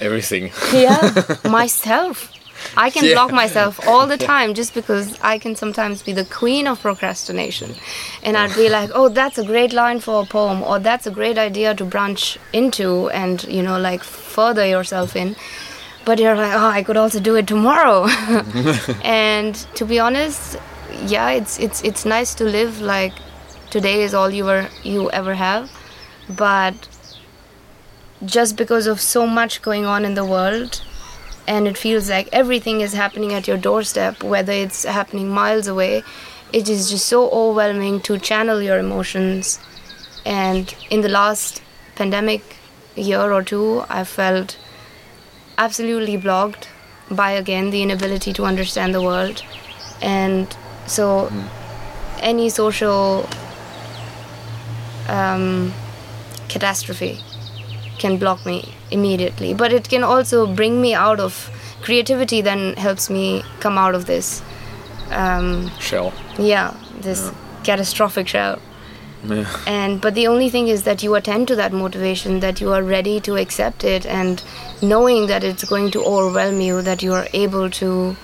Everything. 0.00 0.52
yeah 0.72 1.12
myself 1.44 2.30
i 2.76 2.90
can 2.90 3.04
Yeah. 3.04 3.14
block 3.14 3.32
myself 3.32 3.80
all 3.88 4.06
the 4.06 4.16
time 4.16 4.54
just 4.54 4.74
because 4.74 5.18
i 5.22 5.38
can 5.38 5.54
sometimes 5.56 6.02
be 6.02 6.12
the 6.12 6.24
queen 6.24 6.66
of 6.66 6.80
procrastination. 6.80 7.74
And 8.22 8.36
i'd 8.36 8.54
be 8.56 8.68
like 8.68 8.90
oh 8.94 9.08
that's 9.08 9.38
a 9.38 9.44
great 9.44 9.72
line 9.72 10.00
for 10.00 10.22
a 10.22 10.26
poem 10.26 10.62
or 10.62 10.78
that's 10.78 11.06
a 11.06 11.10
great 11.10 11.38
idea 11.38 11.74
to 11.74 11.84
branch 11.84 12.38
into 12.52 13.08
and 13.10 13.44
you 13.44 13.62
know 13.62 13.78
like 13.78 14.02
further 14.02 14.66
yourself 14.66 15.14
in. 15.16 15.36
But 16.04 16.18
you're 16.18 16.36
like 16.36 16.52
oh 16.54 16.66
i 16.78 16.82
could 16.82 16.96
also 16.96 17.20
do 17.20 17.34
it 17.36 17.46
tomorrow. 17.46 18.06
And 19.04 19.54
to 19.74 19.84
be 19.84 19.98
honest 19.98 20.56
yeah 21.06 21.30
it's 21.30 21.58
it's 21.58 21.82
it's 21.82 22.04
nice 22.04 22.34
to 22.36 22.44
live 22.44 22.80
like 22.80 23.12
today 23.70 24.02
is 24.02 24.14
all 24.14 24.30
you 24.30 24.44
were 24.44 24.68
you 24.82 25.10
ever 25.10 25.34
have. 25.34 25.70
But 26.28 26.88
just 28.24 28.56
because 28.56 28.86
of 28.86 29.00
so 29.00 29.26
much 29.26 29.60
going 29.62 29.84
on 29.84 30.04
in 30.04 30.14
the 30.14 30.24
world 30.24 30.82
and 31.46 31.68
it 31.68 31.76
feels 31.76 32.08
like 32.08 32.28
everything 32.32 32.80
is 32.80 32.92
happening 32.92 33.32
at 33.32 33.46
your 33.46 33.56
doorstep 33.56 34.22
whether 34.22 34.52
it's 34.52 34.84
happening 34.84 35.28
miles 35.28 35.66
away. 35.66 36.02
It 36.52 36.68
is 36.68 36.90
just 36.90 37.06
so 37.06 37.28
overwhelming 37.30 38.00
to 38.02 38.18
channel 38.18 38.62
your 38.62 38.78
emotions. 38.78 39.58
And 40.24 40.74
in 40.90 41.00
the 41.00 41.08
last 41.08 41.62
pandemic 41.96 42.42
year 42.96 43.32
or 43.32 43.42
two 43.42 43.84
i 43.88 44.04
felt 44.04 44.56
absolutely 45.58 46.16
blocked 46.16 46.68
by 47.10 47.32
again 47.32 47.70
the 47.70 47.82
inability 47.82 48.32
to 48.32 48.44
understand 48.44 48.94
the 48.94 49.02
world. 49.02 49.42
And 50.00 50.56
so 50.86 51.30
any 52.18 52.48
social 52.48 53.28
um, 55.08 55.72
catastrophe 56.48 57.20
can 57.98 58.16
block 58.18 58.44
me 58.46 58.74
immediately 58.90 59.54
but 59.54 59.72
it 59.72 59.88
can 59.88 60.02
also 60.04 60.46
bring 60.46 60.80
me 60.80 60.94
out 60.94 61.20
of 61.20 61.50
creativity 61.82 62.40
then 62.40 62.74
helps 62.76 63.08
me 63.10 63.42
come 63.60 63.78
out 63.78 63.94
of 63.94 64.06
this 64.06 64.42
um, 65.10 65.70
Shell. 65.78 66.12
yeah 66.38 66.74
this 67.00 67.30
catastrophic 67.64 68.28
shell 68.28 68.58
Yeah. 69.24 69.46
and 69.66 70.00
but 70.04 70.14
the 70.14 70.26
only 70.30 70.48
thing 70.54 70.66
is 70.68 70.82
that 70.86 71.02
you 71.02 71.14
attend 71.18 71.48
to 71.48 71.56
that 71.56 71.72
motivation 71.72 72.40
that 72.40 72.60
you 72.60 72.72
are 72.78 72.82
ready 72.82 73.20
to 73.28 73.36
accept 73.42 73.84
it 73.84 74.04
and 74.06 74.42
knowing 74.82 75.26
that 75.28 75.44
it's 75.50 75.64
going 75.64 75.90
to 75.92 76.02
overwhelm 76.04 76.60
you 76.60 76.82
that 76.88 77.02
you 77.02 77.14
are 77.20 77.26
able 77.32 77.70
to 77.78 78.16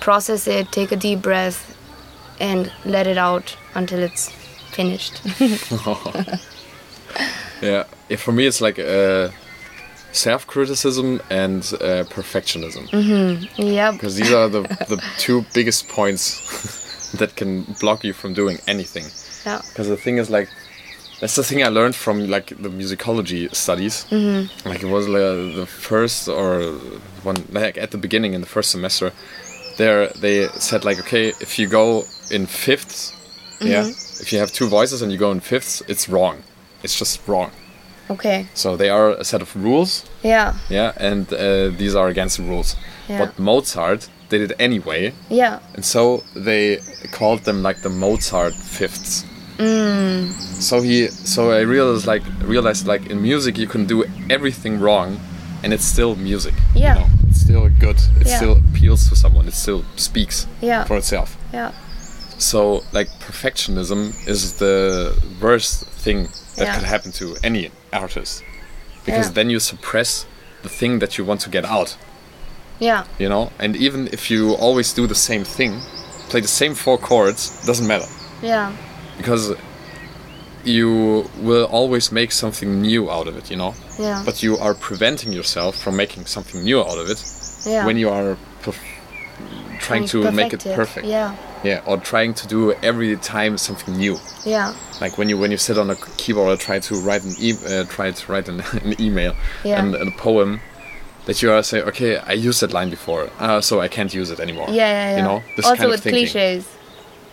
process 0.00 0.46
it 0.46 0.70
take 0.78 0.90
a 0.92 0.96
deep 0.96 1.20
breath 1.28 1.58
and 2.40 2.72
let 2.84 3.06
it 3.06 3.18
out 3.18 3.56
until 3.74 3.98
it's 4.08 4.30
finished 4.78 5.20
Yeah. 7.60 7.84
yeah. 8.08 8.16
For 8.16 8.32
me, 8.32 8.46
it's 8.46 8.60
like 8.60 8.78
uh, 8.78 9.30
self-criticism 10.12 11.20
and 11.30 11.60
uh, 11.60 12.04
perfectionism. 12.04 12.88
yeah 13.56 13.92
because 13.92 14.16
these 14.16 14.32
are 14.32 14.48
the, 14.48 14.62
the 14.88 15.02
two 15.18 15.44
biggest 15.54 15.88
points 15.88 17.12
that 17.18 17.36
can 17.36 17.64
block 17.80 18.04
you 18.04 18.12
from 18.12 18.34
doing 18.34 18.58
anything 18.66 19.04
yeah 19.44 19.60
because 19.68 19.88
the 19.88 19.96
thing 19.96 20.18
is 20.18 20.30
like 20.30 20.48
that's 21.20 21.36
the 21.36 21.42
thing 21.42 21.62
i 21.62 21.68
learned 21.68 21.94
from 21.94 22.28
like 22.28 22.48
the 22.48 22.68
musicology 22.68 23.52
studies 23.54 24.06
mm-hmm. 24.10 24.68
like 24.68 24.82
it 24.82 24.88
was 24.88 25.08
like, 25.08 25.54
the 25.54 25.66
first 25.66 26.28
or 26.28 26.72
one 27.22 27.36
like 27.50 27.76
at 27.76 27.90
the 27.90 27.98
beginning 27.98 28.34
in 28.34 28.40
the 28.40 28.46
first 28.46 28.70
semester 28.70 29.12
there 29.76 30.08
they 30.08 30.48
said 30.48 30.84
like 30.84 30.98
okay 30.98 31.28
if 31.40 31.58
you 31.58 31.66
go 31.66 32.04
in 32.30 32.46
fifths 32.46 33.12
yeah 33.60 33.86
if 33.86 34.32
you 34.32 34.38
have 34.38 34.50
two 34.52 34.68
voices 34.68 35.02
and 35.02 35.12
you 35.12 35.18
go 35.18 35.30
in 35.30 35.40
fifths 35.40 35.82
it's 35.88 36.08
wrong 36.08 36.42
it's 36.88 36.98
just 36.98 37.20
wrong 37.28 37.50
okay 38.10 38.46
so 38.54 38.76
they 38.76 38.88
are 38.88 39.10
a 39.10 39.24
set 39.24 39.42
of 39.42 39.50
rules 39.56 39.90
yeah 40.22 40.54
yeah 40.70 40.92
and 41.08 41.24
uh, 41.32 41.68
these 41.80 41.94
are 42.00 42.08
against 42.08 42.36
the 42.38 42.42
rules 42.52 42.76
Yeah. 43.08 43.18
but 43.20 43.38
mozart 43.38 44.08
did 44.30 44.40
it 44.50 44.52
anyway 44.58 45.12
yeah 45.42 45.58
and 45.74 45.84
so 45.84 46.22
they 46.46 46.78
called 47.18 47.40
them 47.44 47.62
like 47.68 47.78
the 47.82 47.90
mozart 47.90 48.54
fifths 48.54 49.24
Mm. 49.58 50.30
so 50.68 50.80
he 50.82 51.08
so 51.34 51.50
i 51.50 51.60
realized 51.76 52.06
like 52.06 52.22
realized 52.54 52.86
like 52.92 53.10
in 53.12 53.18
music 53.20 53.58
you 53.58 53.66
can 53.74 53.86
do 53.86 54.04
everything 54.30 54.78
wrong 54.84 55.18
and 55.64 55.72
it's 55.74 55.84
still 55.94 56.14
music 56.30 56.54
Yeah. 56.74 56.94
you 56.94 57.00
know? 57.00 57.06
it's 57.28 57.40
still 57.40 57.68
good 57.84 57.98
it 58.20 58.26
Yeah. 58.28 58.36
still 58.36 58.54
appeals 58.68 59.08
to 59.08 59.16
someone 59.16 59.48
it 59.48 59.54
still 59.54 59.82
speaks 59.96 60.46
Yeah. 60.62 60.84
for 60.88 60.96
itself 60.96 61.28
yeah 61.52 61.72
so 62.38 62.58
like 62.92 63.08
perfectionism 63.28 64.00
is 64.28 64.40
the 64.64 64.76
worst 65.42 65.74
thing 66.04 66.28
that 66.58 66.66
Yeah. 66.66 66.74
could 66.74 66.88
happen 66.88 67.12
to 67.12 67.36
any 67.42 67.70
artist. 67.92 68.42
Because 69.04 69.26
Yeah. 69.26 69.32
then 69.34 69.50
you 69.50 69.60
suppress 69.60 70.26
the 70.62 70.68
thing 70.68 70.98
that 70.98 71.16
you 71.16 71.24
want 71.24 71.40
to 71.42 71.50
get 71.50 71.64
out. 71.64 71.96
Yeah. 72.78 73.04
You 73.18 73.28
know? 73.28 73.50
And 73.58 73.76
even 73.76 74.08
if 74.12 74.30
you 74.30 74.54
always 74.54 74.92
do 74.92 75.06
the 75.06 75.14
same 75.14 75.44
thing 75.44 75.82
play 76.28 76.40
the 76.42 76.48
same 76.48 76.74
four 76.74 76.98
chords 76.98 77.40
doesn't 77.66 77.86
matter. 77.86 78.08
Yeah. 78.42 78.72
Because 79.16 79.54
you 80.64 81.30
will 81.40 81.64
always 81.64 82.12
make 82.12 82.30
something 82.32 82.82
new 82.82 83.10
out 83.10 83.26
of 83.28 83.36
it 83.36 83.50
you 83.50 83.56
know? 83.56 83.74
Yeah. 83.98 84.22
But 84.24 84.42
you 84.42 84.58
are 84.58 84.74
preventing 84.74 85.32
yourself 85.32 85.76
from 85.82 85.96
making 85.96 86.26
something 86.26 86.62
new 86.62 86.80
out 86.80 86.98
of 86.98 87.08
it 87.08 87.20
yeah. 87.64 87.86
when 87.86 87.96
you 87.96 88.10
are 88.10 88.36
perf- 88.62 88.76
trying 89.80 90.06
to 90.08 90.30
make 90.30 90.52
it 90.52 90.60
perfect 90.60 90.76
perfect. 90.76 91.06
Yeah 91.06 91.34
yeah 91.64 91.80
or 91.86 91.96
trying 91.98 92.32
to 92.34 92.46
do 92.46 92.72
every 92.82 93.16
time 93.16 93.56
something 93.58 93.96
new 93.96 94.16
yeah 94.44 94.74
like 95.00 95.18
when 95.18 95.28
you 95.28 95.36
when 95.38 95.50
you 95.50 95.56
sit 95.56 95.76
on 95.78 95.90
a 95.90 95.96
keyboard 96.16 96.48
or 96.52 96.56
try 96.56 96.78
to 96.78 96.94
write 96.96 97.24
an 97.24 97.34
e- 97.38 97.54
uh, 97.66 97.84
try 97.84 98.10
to 98.10 98.32
write 98.32 98.48
an, 98.48 98.60
an 98.82 99.00
email 99.00 99.34
Yeah. 99.64 99.80
and, 99.82 99.94
and 99.94 100.08
a 100.12 100.16
poem 100.16 100.60
that 101.26 101.42
you 101.42 101.50
are 101.52 101.62
saying 101.62 101.84
okay 101.88 102.16
I 102.18 102.32
used 102.32 102.60
that 102.62 102.72
line 102.72 102.90
before 102.90 103.28
uh, 103.38 103.60
so 103.60 103.80
I 103.80 103.88
can't 103.88 104.12
use 104.14 104.30
it 104.30 104.40
anymore 104.40 104.66
Yeah, 104.68 104.74
yeah, 104.76 105.10
yeah. 105.10 105.16
you 105.18 105.22
know 105.22 105.42
this 105.56 105.64
also 105.66 105.76
kind 105.76 105.84
of 105.86 105.90
with 105.92 106.02
thinking. 106.02 106.26
cliches. 106.26 106.66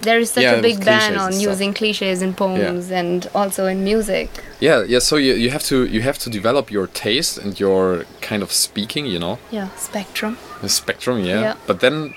There 0.01 0.19
is 0.19 0.29
such 0.29 0.43
Yeah, 0.43 0.55
a 0.55 0.61
big 0.61 0.83
ban 0.83 1.15
on 1.17 1.39
using 1.39 1.73
cliches 1.73 2.21
in 2.21 2.33
poems 2.33 2.91
and 2.91 3.27
also 3.33 3.65
in 3.65 3.83
music. 3.83 4.29
yeah 4.59 4.83
yeah 4.87 4.99
so 4.99 5.15
you, 5.15 5.33
you 5.35 5.49
have 5.51 5.63
to 5.71 5.85
you 5.85 6.01
have 6.01 6.17
to 6.19 6.29
develop 6.29 6.69
your 6.69 6.87
taste 6.87 7.37
and 7.37 7.57
your 7.59 8.03
kind 8.21 8.43
of 8.43 8.51
speaking 8.51 9.05
you 9.05 9.19
know 9.19 9.39
Yeah, 9.51 9.69
spectrum. 9.77 10.37
the 10.61 10.67
spectrum 10.69 11.19
yeah. 11.23 11.39
Yeah. 11.41 11.55
but 11.65 11.79
then 11.79 12.13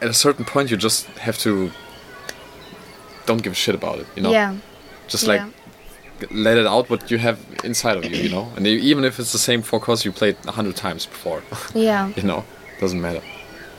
at 0.00 0.08
a 0.08 0.14
certain 0.14 0.44
point 0.44 0.70
you 0.70 0.76
just 0.76 1.06
have 1.26 1.38
to 1.38 1.70
don't 3.26 3.42
give 3.42 3.52
a 3.52 3.56
shit 3.64 3.74
about 3.74 3.98
it 3.98 4.06
you 4.16 4.22
know 4.22 4.30
Yeah, 4.30 4.56
just 5.08 5.26
like 5.26 5.40
yeah. 5.40 6.26
let 6.30 6.56
it 6.56 6.66
out 6.66 6.88
what 6.90 7.10
you 7.10 7.18
have 7.18 7.38
inside 7.64 7.96
of 7.96 8.04
you 8.04 8.16
you 8.16 8.28
know 8.28 8.50
and 8.56 8.66
even 8.66 9.04
if 9.04 9.18
it's 9.18 9.32
the 9.32 9.38
same 9.50 9.62
four 9.62 9.80
chords 9.80 10.04
you 10.04 10.12
played 10.12 10.36
a 10.46 10.52
hundred 10.52 10.76
times 10.76 11.06
before 11.06 11.42
yeah. 11.74 12.08
you 12.16 12.22
know 12.22 12.44
doesn't 12.80 13.00
matter 13.00 13.22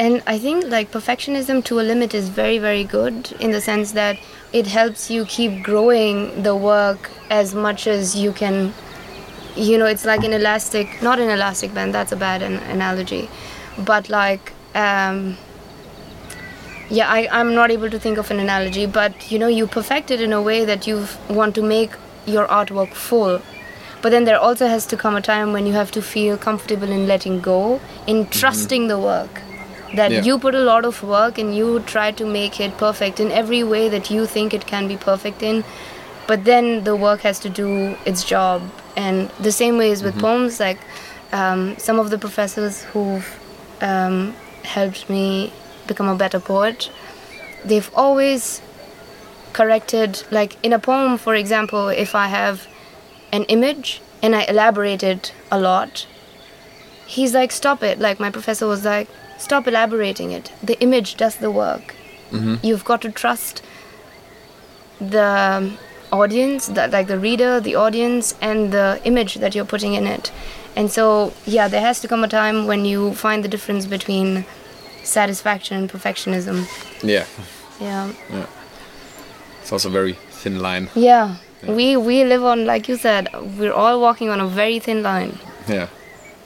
And 0.07 0.15
I 0.33 0.39
think 0.39 0.59
like 0.75 0.88
perfectionism 0.91 1.57
to 1.69 1.73
a 1.81 1.83
limit 1.91 2.13
is 2.19 2.25
very, 2.41 2.57
very 2.67 2.85
good 2.97 3.17
in 3.45 3.49
the 3.55 3.59
sense 3.59 3.88
that 4.01 4.15
it 4.59 4.65
helps 4.79 5.01
you 5.13 5.25
keep 5.38 5.53
growing 5.69 6.43
the 6.47 6.53
work 6.55 7.09
as 7.29 7.47
much 7.65 7.81
as 7.95 8.15
you 8.23 8.31
can. 8.41 8.55
You 9.69 9.75
know, 9.79 9.89
it's 9.93 10.05
like 10.11 10.23
an 10.29 10.33
elastic, 10.39 10.88
not 11.07 11.17
an 11.25 11.29
elastic 11.38 11.69
band, 11.73 11.93
that's 11.97 12.13
a 12.13 12.19
bad 12.27 12.39
an- 12.47 12.63
analogy, 12.75 13.23
but 13.91 14.03
like, 14.21 14.53
um, 14.85 15.35
yeah, 16.89 17.08
I, 17.10 17.27
I'm 17.31 17.53
not 17.53 17.72
able 17.72 17.89
to 17.89 18.00
think 18.00 18.17
of 18.17 18.31
an 18.31 18.39
analogy, 18.39 18.86
but 18.86 19.31
you 19.31 19.39
know, 19.39 19.48
you 19.48 19.67
perfect 19.67 20.12
it 20.12 20.22
in 20.22 20.34
a 20.34 20.41
way 20.41 20.65
that 20.65 20.88
you 20.88 21.05
want 21.29 21.55
to 21.55 21.62
make 21.62 21.91
your 22.25 22.48
artwork 22.48 22.93
full. 22.93 23.41
But 24.01 24.12
then 24.12 24.24
there 24.24 24.39
also 24.39 24.67
has 24.67 24.86
to 24.88 24.98
come 24.98 25.15
a 25.15 25.22
time 25.22 25.51
when 25.51 25.67
you 25.67 25.74
have 25.74 25.91
to 25.91 26.01
feel 26.01 26.38
comfortable 26.38 26.89
in 26.89 27.05
letting 27.08 27.41
go, 27.41 27.79
in 28.08 28.27
trusting 28.27 28.88
the 28.88 28.98
work. 28.98 29.41
That 29.96 30.12
Yeah. 30.12 30.24
you 30.24 30.39
put 30.39 30.55
a 30.55 30.60
lot 30.60 30.86
of 30.86 31.03
work 31.03 31.38
and 31.38 31.55
you 31.55 31.79
try 31.81 32.12
to 32.12 32.25
make 32.25 32.60
it 32.60 32.77
perfect 32.77 33.19
in 33.19 33.31
every 33.31 33.63
way 33.63 33.89
that 33.89 34.10
you 34.10 34.25
think 34.25 34.53
it 34.53 34.65
can 34.67 34.88
be 34.88 34.98
perfect 34.98 35.43
in. 35.43 35.63
But 36.27 36.46
then 36.46 36.84
the 36.84 36.96
work 36.96 37.22
has 37.22 37.39
to 37.39 37.50
do 37.50 37.96
its 38.05 38.24
job. 38.24 38.62
And 38.96 39.29
the 39.39 39.51
same 39.51 39.77
way 39.77 39.89
is 39.91 40.03
with 40.03 40.17
poems, 40.19 40.60
like 40.60 40.77
um, 41.34 41.75
some 41.77 42.00
of 42.00 42.10
the 42.12 42.17
professors 42.17 42.84
who've 42.93 43.27
um, 43.81 44.36
helped 44.63 45.10
me 45.10 45.51
become 45.89 46.08
a 46.08 46.15
better 46.15 46.39
poet, 46.39 46.89
they've 47.65 47.91
always 47.93 48.62
corrected, 49.51 50.24
like 50.31 50.55
in 50.63 50.72
a 50.72 50.79
poem, 50.79 51.17
for 51.17 51.36
example, 51.36 51.89
if 51.89 52.15
I 52.15 52.27
have 52.27 52.67
an 53.34 53.43
image 53.46 54.01
and 54.24 54.36
I 54.36 54.43
elaborate 54.43 55.03
it 55.03 55.34
a 55.51 55.60
lot, 55.60 56.08
he's 57.05 57.34
like, 57.34 57.51
stop 57.51 57.84
it. 57.84 58.00
Like 58.00 58.19
my 58.19 58.31
professor 58.31 58.67
was 58.67 58.86
like, 58.86 59.10
stop 59.38 59.67
elaborating 59.67 60.31
it. 60.31 60.51
The 60.63 60.79
image 60.79 61.15
does 61.17 61.36
the 61.38 61.51
work. 61.51 61.96
Mm-hmm. 62.31 62.55
You've 62.65 62.86
got 62.86 63.01
to 63.01 63.12
trust 63.12 63.62
the 65.00 65.77
audience, 66.12 66.67
that 66.67 66.91
like 66.91 67.08
the 67.08 67.19
reader, 67.19 67.60
the 67.60 67.75
audience, 67.75 68.36
and 68.41 68.72
the 68.72 69.00
image 69.03 69.36
that 69.36 69.55
you're 69.55 69.65
putting 69.65 69.93
in 69.93 70.05
it. 70.08 70.31
And 70.75 70.91
so, 70.91 71.34
yeah, 71.46 71.67
there 71.67 71.81
has 71.81 72.00
to 72.01 72.08
come 72.08 72.24
a 72.24 72.27
time 72.27 72.67
when 72.67 72.86
you 72.86 73.13
find 73.13 73.43
the 73.43 73.48
difference 73.48 73.86
between 73.86 74.46
satisfaction 75.03 75.77
and 75.77 75.89
perfectionism. 75.91 76.65
yeah 77.03 77.25
Yeah. 77.81 78.11
Yeah. 78.31 78.45
It's 79.61 79.71
also 79.71 79.89
a 79.89 79.91
very 79.91 80.13
thin 80.43 80.59
line. 80.59 80.89
Yeah. 80.95 81.35
We 81.67 81.97
we 81.97 82.23
live 82.23 82.43
on 82.43 82.65
like 82.65 82.87
you 82.91 82.97
said, 82.97 83.27
we're 83.57 83.73
all 83.73 83.99
walking 84.01 84.29
on 84.29 84.39
a 84.41 84.47
very 84.47 84.79
thin 84.79 85.03
line. 85.03 85.37
Yeah. 85.67 85.87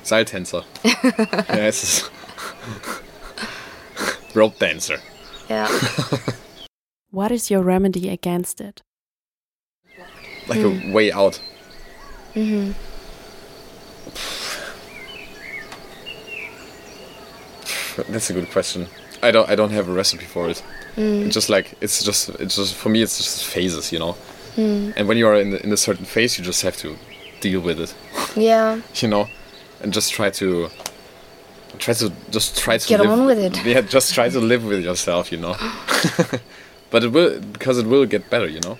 Seiltänzer. 0.04 0.64
yeah, 0.84 1.68
it's 1.68 1.82
just 1.82 2.12
rope 4.36 4.60
dancer. 4.60 5.00
Yeah. 5.50 5.68
What 7.14 7.32
is 7.32 7.52
your 7.52 7.62
remedy 7.62 8.10
against 8.10 8.60
it? 8.60 8.82
Like 10.48 10.60
a 10.66 10.92
way 10.92 11.12
out. 11.12 11.40
mhm. 12.36 12.74
That's 18.10 18.30
a 18.30 18.34
good 18.34 18.50
question. 18.52 18.88
I 19.22 19.32
don't 19.32 19.50
I 19.50 19.56
don't 19.56 19.72
have 19.72 19.88
a 19.90 19.94
recipe 19.94 20.26
for 20.26 20.50
it. 20.50 20.62
Mm. 20.96 21.26
It's 21.26 21.34
just 21.34 21.50
like 21.50 21.76
it's 21.82 22.04
just 22.04 22.30
it's 22.40 22.56
just 22.56 22.76
for 22.76 22.90
me 22.90 23.02
it's 23.02 23.18
just 23.18 23.46
phases, 23.46 23.92
you 23.92 24.00
know. 24.00 24.16
Mm. 24.56 24.94
And 24.98 25.08
when 25.08 25.18
you 25.18 25.28
are 25.28 25.36
in 25.36 25.56
in 25.56 25.72
a 25.72 25.78
certain 25.78 26.06
phase, 26.06 26.38
you 26.38 26.44
just 26.44 26.62
have 26.62 26.78
to 26.78 26.96
deal 27.42 27.62
with 27.62 27.80
it, 27.80 27.94
Yeah. 28.36 28.82
you 28.96 29.08
know, 29.08 29.28
and 29.82 29.94
just 29.94 30.12
try 30.14 30.30
to 30.32 30.70
try 31.80 31.94
to 31.94 32.12
just 32.32 32.58
try 32.58 32.78
to 32.78 32.88
Get 32.88 33.00
live, 33.00 33.10
on 33.10 33.26
with 33.26 33.40
it. 33.40 33.66
Yeah, 33.66 33.82
just 33.82 34.14
try 34.14 34.30
to 34.30 34.40
live 34.40 34.64
with 34.66 34.84
yourself, 34.84 35.32
you 35.32 35.40
know. 35.40 35.56
but 36.92 37.04
it 37.04 37.12
will 37.12 37.40
because 37.40 37.78
it 37.78 37.88
will 37.88 38.06
get 38.06 38.30
better, 38.30 38.48
you 38.48 38.60
know. 38.62 38.78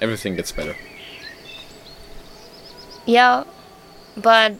Everything 0.00 0.36
gets 0.36 0.52
better. 0.52 0.76
Yeah. 3.06 3.44
But 4.16 4.56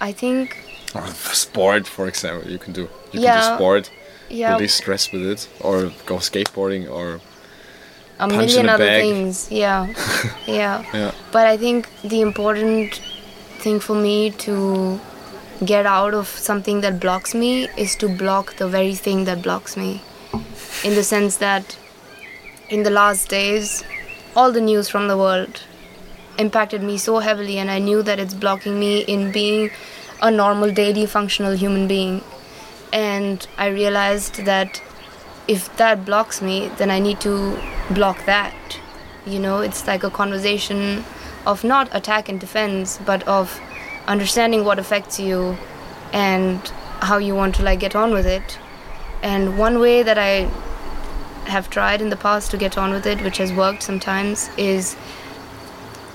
I 0.00 0.12
think 0.12 0.56
Or 0.94 1.06
sport, 1.32 1.86
for 1.86 2.08
example, 2.08 2.50
you 2.50 2.58
can 2.58 2.72
do. 2.72 2.82
You 3.12 3.20
can 3.20 3.22
Yeah. 3.22 3.40
do 3.50 3.54
sport, 3.56 3.90
yeah 4.28 4.54
release 4.54 4.74
stress 4.74 5.12
with 5.12 5.22
it, 5.34 5.48
or 5.60 5.92
go 6.06 6.16
skateboarding, 6.16 6.90
or 6.90 7.20
a 8.18 8.26
million 8.28 8.68
a 8.68 8.72
other 8.72 8.84
bag. 8.86 9.02
things. 9.02 9.48
Yeah. 9.50 9.86
yeah. 10.46 10.84
yeah, 10.94 11.12
But 11.32 11.46
I 11.46 11.56
think 11.56 11.88
the 12.02 12.20
important 12.20 13.00
thing 13.58 13.80
for 13.80 13.94
me 13.94 14.30
to 14.46 14.98
get 15.64 15.86
out 15.86 16.14
of 16.14 16.26
something 16.28 16.80
that 16.80 16.98
blocks 17.00 17.34
me 17.34 17.68
is 17.76 17.94
to 17.96 18.08
block 18.08 18.56
the 18.56 18.66
very 18.68 18.94
thing 18.94 19.24
that 19.26 19.42
blocks 19.42 19.76
me. 19.76 20.02
In 20.84 20.94
the 20.94 21.02
sense 21.04 21.36
that 21.36 21.76
in 22.68 22.82
the 22.84 22.90
last 22.90 23.28
days, 23.28 23.84
all 24.36 24.52
the 24.52 24.60
news 24.60 24.88
from 24.88 25.08
the 25.08 25.16
world 25.16 25.62
impacted 26.38 26.82
me 26.82 26.96
so 26.98 27.18
heavily, 27.18 27.58
and 27.58 27.70
I 27.70 27.78
knew 27.78 28.02
that 28.02 28.18
it's 28.18 28.32
blocking 28.34 28.78
me 28.78 29.00
in 29.00 29.32
being 29.32 29.70
a 30.22 30.30
normal, 30.30 30.70
daily, 30.70 31.06
functional 31.06 31.52
human 31.52 31.88
being. 31.88 32.22
And 32.92 33.46
I 33.56 33.68
realized 33.68 34.44
that 34.44 34.82
if 35.48 35.74
that 35.76 36.04
blocks 36.04 36.42
me, 36.42 36.70
then 36.78 36.90
I 36.90 36.98
need 36.98 37.20
to 37.20 37.58
block 37.90 38.24
that. 38.26 38.54
You 39.26 39.38
know, 39.38 39.60
it's 39.60 39.86
like 39.86 40.04
a 40.04 40.10
conversation 40.10 41.04
of 41.46 41.64
not 41.64 41.88
attack 41.92 42.28
and 42.28 42.38
defense, 42.38 42.98
but 43.04 43.26
of 43.26 43.60
understanding 44.06 44.64
what 44.64 44.78
affects 44.78 45.18
you 45.18 45.56
and 46.12 46.60
how 47.00 47.18
you 47.18 47.34
want 47.34 47.54
to 47.56 47.62
like 47.62 47.80
get 47.80 47.96
on 47.96 48.12
with 48.12 48.26
it. 48.26 48.58
And 49.22 49.58
one 49.58 49.78
way 49.78 50.02
that 50.02 50.18
I 50.18 50.50
have 51.46 51.70
tried 51.70 52.00
in 52.00 52.10
the 52.10 52.16
past 52.16 52.50
to 52.50 52.56
get 52.56 52.78
on 52.78 52.92
with 52.92 53.06
it, 53.06 53.22
which 53.22 53.38
has 53.38 53.52
worked 53.52 53.82
sometimes, 53.82 54.50
is 54.56 54.96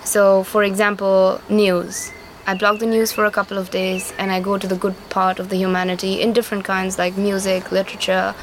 so 0.04 0.44
for 0.44 0.64
example, 0.64 1.42
news. 1.50 2.12
I 2.48 2.54
block 2.54 2.78
the 2.78 2.86
news 2.86 3.12
for 3.12 3.26
a 3.26 3.32
couple 3.32 3.58
of 3.58 3.72
days 3.72 4.14
and 4.20 4.32
I 4.32 4.40
go 4.40 4.60
to 4.60 4.68
the 4.68 4.76
good 4.76 4.96
part 5.10 5.40
of 5.40 5.50
the 5.50 5.56
humanity 5.58 6.22
in 6.22 6.32
different 6.32 6.64
kinds 6.64 7.00
like 7.00 7.18
music, 7.18 7.72
literature, 7.72 8.36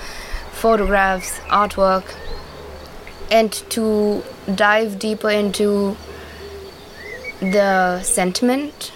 photographs, 0.50 1.38
artwork, 1.50 2.12
and 3.30 3.52
to 3.70 4.24
dive 4.52 4.98
deeper 4.98 5.30
into 5.30 5.96
the 7.40 8.02
sentiment 8.02 8.92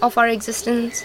of 0.00 0.16
our 0.16 0.28
existence. 0.28 1.04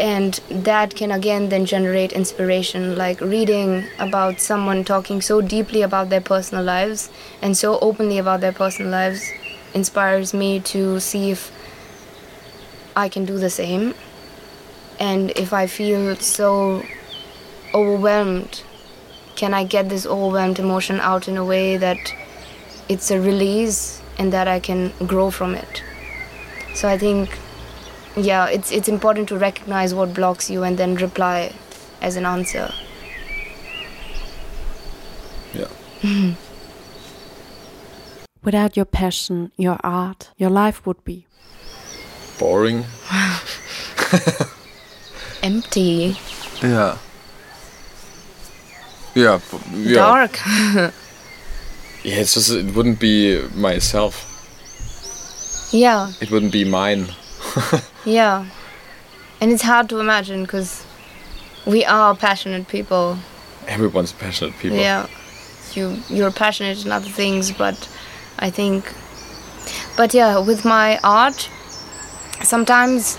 And 0.00 0.34
that 0.50 0.96
can 0.96 1.12
again 1.12 1.48
then 1.48 1.64
generate 1.64 2.12
inspiration, 2.12 2.96
like 2.96 3.20
reading 3.20 3.84
about 4.00 4.40
someone 4.40 4.82
talking 4.82 5.20
so 5.20 5.40
deeply 5.40 5.82
about 5.82 6.08
their 6.08 6.20
personal 6.20 6.64
lives 6.64 7.08
and 7.40 7.56
so 7.56 7.78
openly 7.78 8.18
about 8.18 8.40
their 8.40 8.52
personal 8.52 8.90
lives 8.90 9.30
inspires 9.74 10.34
me 10.34 10.58
to 10.60 10.98
see 10.98 11.30
if 11.30 11.52
I 12.96 13.08
can 13.08 13.24
do 13.24 13.38
the 13.38 13.50
same. 13.50 13.94
And 14.98 15.30
if 15.32 15.52
I 15.52 15.66
feel 15.66 16.16
so 16.16 16.84
overwhelmed, 17.74 18.62
can 19.36 19.54
I 19.54 19.64
get 19.64 19.88
this 19.88 20.06
overwhelmed 20.06 20.58
emotion 20.58 21.00
out 21.00 21.28
in 21.28 21.36
a 21.36 21.44
way 21.44 21.76
that 21.76 22.14
it's 22.88 23.10
a 23.10 23.20
release 23.20 24.02
and 24.18 24.32
that 24.32 24.46
I 24.46 24.60
can 24.60 24.92
grow 25.06 25.30
from 25.30 25.54
it? 25.54 25.82
So 26.74 26.88
I 26.88 26.98
think, 26.98 27.38
yeah, 28.16 28.46
it's 28.46 28.70
it's 28.70 28.88
important 28.88 29.28
to 29.28 29.38
recognize 29.38 29.94
what 29.94 30.14
blocks 30.14 30.50
you 30.50 30.62
and 30.62 30.78
then 30.78 30.94
reply 30.96 31.52
as 32.00 32.16
an 32.16 32.26
answer. 32.26 32.72
yeah. 35.54 35.68
Without 38.42 38.76
your 38.76 38.86
passion, 38.86 39.52
your 39.56 39.78
art, 39.84 40.30
your 40.36 40.50
life 40.50 40.84
would 40.84 41.04
be. 41.04 41.26
Boring. 42.42 42.84
Empty, 45.44 46.16
Yeah. 46.60 46.98
Yeah. 49.14 49.38
yeah. 49.72 49.94
dark. 49.94 50.38
Yeah, 52.04 52.16
it's 52.16 52.34
just 52.34 52.50
it 52.50 52.74
wouldn't 52.74 52.98
be 52.98 53.40
myself. 53.54 54.26
yeah, 55.72 56.10
It 56.20 56.32
wouldn't 56.32 56.50
be 56.52 56.64
mine. 56.64 57.06
yeah. 58.04 58.46
And 59.40 59.52
it's 59.52 59.62
hard 59.62 59.88
to 59.90 60.00
imagine 60.00 60.42
because 60.42 60.84
we 61.64 61.84
are 61.84 62.16
passionate 62.16 62.66
people. 62.66 63.18
Everyone's 63.68 64.12
passionate 64.12 64.58
people. 64.58 64.78
Yeah, 64.78 65.06
you 65.74 65.96
you're 66.08 66.32
passionate 66.32 66.84
in 66.84 66.90
other 66.90 67.08
things, 67.08 67.52
but 67.52 67.88
I 68.40 68.50
think, 68.50 68.92
but 69.96 70.12
yeah, 70.12 70.40
with 70.40 70.64
my 70.64 70.98
art, 71.04 71.48
sometimes 72.42 73.18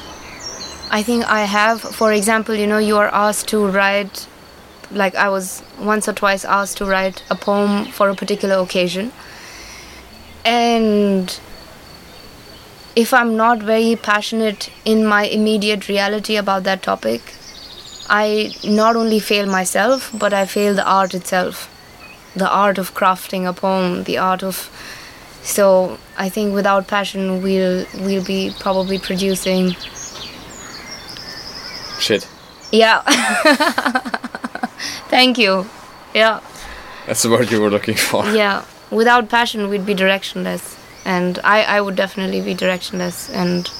I 0.92 1.04
think 1.04 1.26
I 1.26 1.42
have, 1.42 1.82
for 1.82 2.14
example, 2.14 2.56
you 2.56 2.68
know, 2.68 2.78
you 2.78 2.98
are 2.98 3.10
asked 3.14 3.48
to 3.50 3.66
write, 3.68 4.28
like 4.92 5.16
I 5.16 5.30
was 5.30 5.64
once 5.80 6.08
or 6.08 6.14
twice 6.14 6.46
asked 6.46 6.78
to 6.78 6.86
write 6.86 7.24
a 7.30 7.36
poem 7.36 7.86
for 7.86 8.10
a 8.10 8.16
particular 8.16 8.56
occasion, 8.56 9.12
and 10.46 11.40
if 12.96 13.14
I'm 13.14 13.36
not 13.36 13.64
very 13.64 13.96
passionate 13.96 14.70
in 14.86 15.06
my 15.06 15.24
immediate 15.24 15.88
reality 15.88 16.36
about 16.36 16.64
that 16.64 16.84
topic, 16.84 17.34
I 18.08 18.54
not 18.64 18.96
only 18.96 19.20
fail 19.20 19.48
myself, 19.48 20.12
but 20.14 20.34
I 20.34 20.46
fail 20.46 20.76
the 20.76 20.86
art 20.86 21.14
itself. 21.16 21.70
The 22.36 22.50
art 22.50 22.78
of 22.78 22.94
crafting 22.94 23.48
a 23.48 23.54
poem, 23.54 24.04
the 24.04 24.18
art 24.18 24.44
of 24.44 24.70
so 25.44 25.98
I 26.18 26.30
think 26.30 26.54
without 26.54 26.88
passion 26.88 27.42
we'll 27.42 27.86
we'll 28.00 28.24
be 28.24 28.52
probably 28.60 28.98
producing 28.98 29.76
Shit. 32.00 32.28
Yeah. 32.72 33.02
Thank 35.08 35.38
you. 35.38 35.66
Yeah. 36.14 36.42
That's 37.06 37.24
the 37.24 37.30
word 37.30 37.50
you 37.50 37.62
were 37.62 37.70
looking 37.70 37.96
for. 37.96 38.26
Yeah. 38.34 38.66
Without 38.92 39.30
passion 39.30 39.70
we'd 39.70 39.86
be 39.86 39.96
directionless. 39.96 40.78
And 41.06 41.40
I, 41.44 41.64
I 41.64 41.82
would 41.82 41.96
definitely 41.96 42.42
be 42.42 42.56
directionless 42.56 43.30
and 43.34 43.72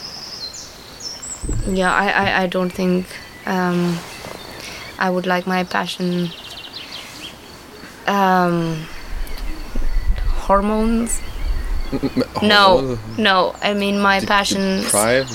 yeah, 1.68 1.94
I, 1.94 2.10
I, 2.10 2.44
I 2.44 2.48
don't 2.48 2.70
think 2.70 3.06
um, 3.46 3.98
I 4.98 5.10
would 5.10 5.26
like 5.26 5.46
my 5.46 5.64
passion 5.66 6.30
um, 8.08 8.86
hormones. 10.48 11.20
No, 12.42 12.98
no. 13.18 13.56
I 13.62 13.74
mean 13.74 14.00
my 14.00 14.20
De- 14.20 14.28
passion. 14.28 14.82
Deprive. 14.82 15.30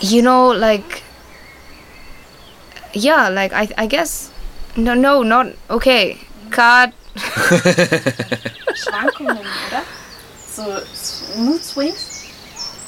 You 0.00 0.22
know, 0.22 0.48
like 0.48 1.02
yeah, 2.92 3.28
like 3.28 3.52
I, 3.52 3.68
I 3.76 3.86
guess 3.86 4.30
no, 4.76 4.94
no, 4.94 5.22
not 5.22 5.46
okay. 5.70 6.18
Cut. 6.50 6.92
Schwankungen, 8.74 9.46
oder? 9.66 9.84
So 10.38 10.82
mood 11.38 11.62
swings? 11.62 12.30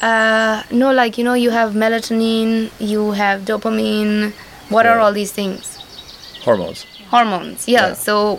Uh, 0.01 0.62
no, 0.70 0.92
like 0.92 1.18
you 1.18 1.24
know, 1.24 1.35
you 1.35 1.51
have 1.51 1.72
melatonin, 1.72 2.70
you 2.79 3.12
have 3.12 3.42
dopamine. 3.42 4.33
What 4.68 4.87
are 4.87 4.98
all 4.98 5.12
these 5.12 5.33
things? 5.33 5.79
Hormones. 6.44 6.87
Hormones. 7.11 7.66
Yeah. 7.66 7.88
Yeah. 7.88 7.94
So, 7.94 8.38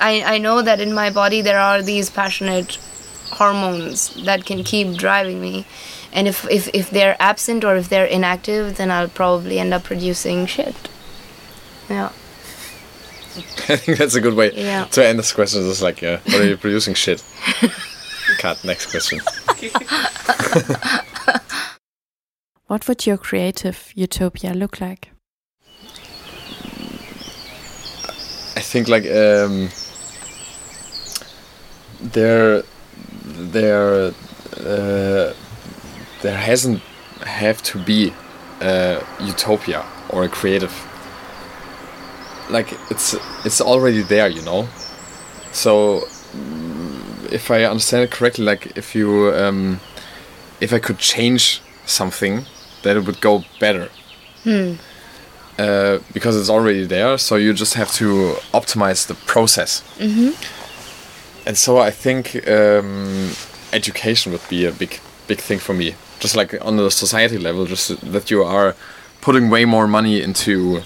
I 0.00 0.22
I 0.34 0.38
know 0.38 0.60
that 0.62 0.80
in 0.80 0.92
my 0.92 1.10
body 1.10 1.40
there 1.40 1.58
are 1.58 1.82
these 1.82 2.10
passionate 2.10 2.78
hormones 3.30 4.14
that 4.24 4.44
can 4.44 4.62
keep 4.64 4.96
driving 4.96 5.40
me, 5.40 5.66
and 6.12 6.26
if 6.28 6.44
if 6.50 6.68
if 6.74 6.90
they're 6.90 7.16
absent 7.20 7.64
or 7.64 7.76
if 7.76 7.88
they're 7.88 8.06
inactive, 8.06 8.76
then 8.76 8.90
I'll 8.90 9.08
probably 9.08 9.58
end 9.58 9.72
up 9.74 9.84
producing 9.84 10.46
shit. 10.46 10.74
Yeah. 11.90 12.06
I 13.68 13.76
think 13.76 13.98
that's 13.98 14.14
a 14.16 14.20
good 14.20 14.34
way 14.34 14.50
Yeah. 14.54 14.84
to 14.92 15.06
end 15.06 15.18
this 15.18 15.32
question. 15.32 15.68
It's 15.68 15.80
like, 15.82 16.02
uh, 16.02 16.18
what 16.26 16.40
are 16.40 16.48
you 16.48 16.56
producing? 16.56 16.94
Shit. 16.94 17.22
Cut. 18.38 18.64
Next 18.64 18.86
question. 18.90 19.20
What 22.68 22.86
would 22.86 23.06
your 23.06 23.16
creative 23.16 23.92
utopia 23.94 24.52
look 24.52 24.78
like? 24.78 25.10
I 28.56 28.60
think 28.60 28.88
like 28.88 29.04
um, 29.06 29.70
there, 32.00 32.62
there, 33.38 34.12
uh, 34.56 35.32
there 36.22 36.36
hasn't 36.36 36.80
have 37.22 37.62
to 37.62 37.78
be 37.78 38.12
a 38.60 39.04
utopia 39.20 39.84
or 40.10 40.24
a 40.24 40.28
creative. 40.28 40.72
Like 42.50 42.72
it's 42.90 43.14
it's 43.44 43.60
already 43.60 44.02
there, 44.02 44.28
you 44.28 44.42
know. 44.42 44.68
So, 45.52 46.00
mm, 46.34 47.32
if 47.32 47.50
I 47.50 47.64
understand 47.64 48.04
it 48.04 48.10
correctly, 48.10 48.44
like 48.44 48.76
if 48.76 48.94
you 48.94 49.32
um, 49.34 49.80
if 50.60 50.72
I 50.72 50.78
could 50.78 50.98
change 50.98 51.60
something, 51.86 52.44
that 52.82 52.96
it 52.96 53.04
would 53.06 53.20
go 53.20 53.44
better 53.60 53.88
uh, 55.58 55.98
because 56.12 56.36
it's 56.36 56.48
already 56.50 56.84
there. 56.86 57.18
So 57.18 57.36
you 57.36 57.52
just 57.52 57.74
have 57.74 57.92
to 57.94 58.36
optimize 58.54 59.06
the 59.06 59.14
process. 59.14 59.82
And 61.48 61.56
so 61.56 61.78
I 61.78 61.90
think 61.90 62.46
um, 62.46 63.30
education 63.72 64.32
would 64.32 64.46
be 64.50 64.66
a 64.66 64.70
big, 64.70 65.00
big 65.26 65.38
thing 65.38 65.58
for 65.58 65.72
me. 65.72 65.94
Just 66.20 66.36
like 66.36 66.54
on 66.60 66.76
the 66.76 66.90
society 66.90 67.38
level, 67.38 67.64
just 67.64 67.98
that 68.12 68.30
you 68.30 68.44
are 68.44 68.76
putting 69.22 69.48
way 69.48 69.64
more 69.64 69.88
money 69.88 70.20
into 70.20 70.82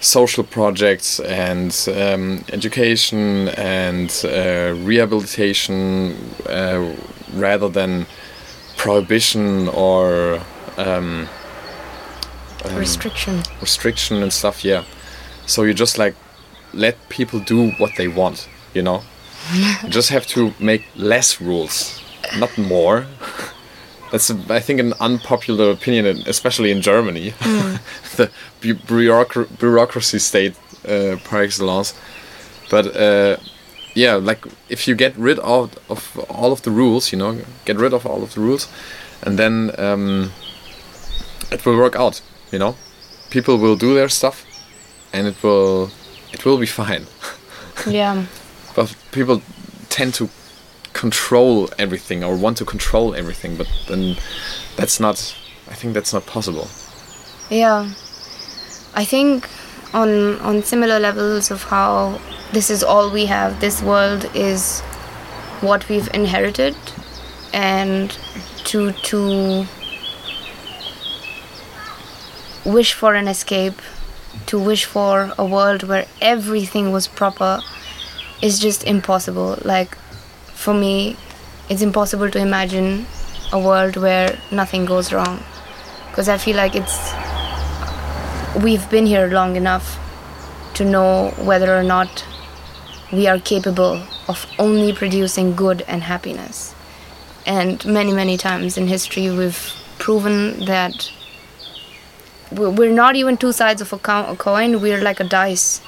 social 0.00 0.44
projects 0.44 1.18
and 1.18 1.88
um, 1.88 2.44
education 2.52 3.48
and 3.48 4.22
uh, 4.24 4.76
rehabilitation 4.86 6.16
uh, 6.48 6.94
rather 7.34 7.68
than 7.68 8.06
prohibition 8.76 9.66
or 9.70 10.40
um, 10.76 11.28
um, 12.64 12.76
Restriction. 12.76 13.42
restriction 13.60 14.22
and 14.22 14.32
stuff 14.32 14.64
yeah 14.64 14.84
so 15.46 15.62
you 15.62 15.72
just 15.72 15.98
like 15.98 16.14
let 16.74 16.96
people 17.08 17.40
do 17.40 17.70
what 17.78 17.92
they 17.96 18.06
want 18.06 18.48
you 18.74 18.82
know 18.82 19.02
you 19.54 19.88
just 19.88 20.10
have 20.10 20.26
to 20.26 20.52
make 20.58 20.84
less 20.96 21.40
rules 21.40 22.02
not 22.38 22.56
more. 22.58 23.06
That's 24.10 24.30
i 24.50 24.60
think 24.60 24.80
an 24.80 24.92
unpopular 25.00 25.70
opinion 25.70 26.22
especially 26.26 26.70
in 26.70 26.80
germany. 26.80 27.32
The 28.16 28.30
bu- 28.60 28.74
bureaucra- 28.86 29.48
bureaucracy 29.58 30.18
state 30.18 30.54
uh, 30.88 31.16
par 31.24 31.42
excellence. 31.42 31.94
But 32.70 32.86
uh, 32.96 33.36
yeah 33.94 34.14
like 34.14 34.46
if 34.68 34.86
you 34.88 34.94
get 34.94 35.16
rid 35.16 35.38
of, 35.38 35.70
of 35.88 36.18
all 36.28 36.52
of 36.52 36.60
the 36.62 36.70
rules 36.70 37.12
you 37.12 37.18
know 37.18 37.38
get 37.64 37.76
rid 37.76 37.92
of 37.92 38.06
all 38.06 38.22
of 38.22 38.34
the 38.34 38.40
rules 38.40 38.68
and 39.22 39.38
then 39.38 39.70
um, 39.78 40.30
it 41.50 41.64
will 41.64 41.76
work 41.76 41.96
out 41.96 42.22
you 42.52 42.58
know? 42.58 42.74
People 43.30 43.58
will 43.58 43.76
do 43.76 43.94
their 43.94 44.08
stuff 44.08 44.44
and 45.12 45.26
it 45.26 45.42
will 45.42 45.90
it 46.32 46.44
will 46.44 46.58
be 46.58 46.66
fine. 46.66 47.06
Yeah. 47.86 48.24
But 48.76 48.94
people 49.10 49.42
tend 49.88 50.14
to 50.14 50.28
control 50.92 51.68
everything 51.78 52.22
or 52.22 52.36
want 52.36 52.56
to 52.58 52.64
control 52.64 53.14
everything 53.14 53.56
but 53.56 53.68
then 53.88 54.16
that's 54.76 55.00
not 55.00 55.36
i 55.68 55.74
think 55.74 55.92
that's 55.94 56.12
not 56.12 56.24
possible 56.26 56.68
Yeah. 57.50 57.90
I 58.94 59.04
think 59.04 59.46
on 59.92 60.40
on 60.40 60.62
similar 60.62 60.98
levels 60.98 61.50
of 61.50 61.62
how 61.64 62.18
this 62.52 62.70
is 62.70 62.82
all 62.82 63.10
we 63.10 63.26
have, 63.26 63.60
this 63.60 63.82
world 63.82 64.24
is 64.34 64.80
what 65.60 65.88
we've 65.88 66.08
inherited 66.14 66.74
and 67.52 68.10
to 68.64 68.92
to 69.10 69.66
wish 72.64 72.94
for 72.94 73.14
an 73.14 73.28
escape, 73.28 73.80
to 74.46 74.58
wish 74.58 74.84
for 74.86 75.32
a 75.38 75.44
world 75.44 75.82
where 75.82 76.06
everything 76.20 76.90
was 76.92 77.06
proper 77.06 77.60
is 78.42 78.58
just 78.58 78.84
impossible. 78.84 79.58
Like 79.64 79.96
for 80.46 80.74
me, 80.74 81.16
it's 81.68 81.82
impossible 81.82 82.30
to 82.30 82.38
imagine 82.38 83.06
a 83.52 83.58
world 83.58 83.96
where 83.96 84.38
nothing 84.50 84.84
goes 84.84 85.12
wrong 85.12 85.42
because 86.08 86.28
I 86.28 86.38
feel 86.38 86.56
like 86.56 86.74
it's 86.74 87.12
we've 88.62 88.88
been 88.90 89.06
here 89.06 89.28
long 89.28 89.56
enough 89.56 89.98
to 90.74 90.84
know 90.84 91.30
whether 91.38 91.74
or 91.76 91.82
not 91.82 92.24
we 93.12 93.26
are 93.26 93.38
capable 93.38 94.02
of 94.28 94.46
only 94.58 94.92
producing 94.92 95.54
good 95.54 95.82
and 95.86 96.02
happiness. 96.02 96.74
And 97.46 97.84
many, 97.84 98.12
many 98.12 98.36
times 98.36 98.76
in 98.76 98.88
history, 98.88 99.30
we've 99.30 99.72
proven 99.98 100.64
that 100.64 101.10
we- 102.50 102.68
we're 102.68 102.92
not 102.92 103.14
even 103.16 103.36
two 103.36 103.52
sides 103.52 103.80
of 103.80 103.92
a 103.92 103.98
coin, 103.98 104.80
we're 104.80 105.02
like 105.02 105.20
a 105.20 105.24
dice. 105.24 105.80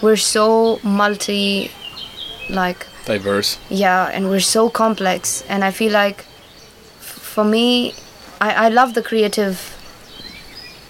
We're 0.00 0.16
so 0.16 0.78
multi, 0.82 1.70
like, 2.50 2.86
diverse. 3.04 3.58
yeah 3.68 4.08
and 4.12 4.28
we're 4.30 4.40
so 4.40 4.68
complex. 4.70 5.42
And 5.48 5.64
i 5.64 5.70
feel 5.70 5.92
like 5.92 6.18
f- 7.00 7.18
for 7.34 7.44
me 7.44 7.94
I, 8.40 8.66
I 8.66 8.68
love 8.68 8.94
the 8.94 9.02
creative 9.02 9.78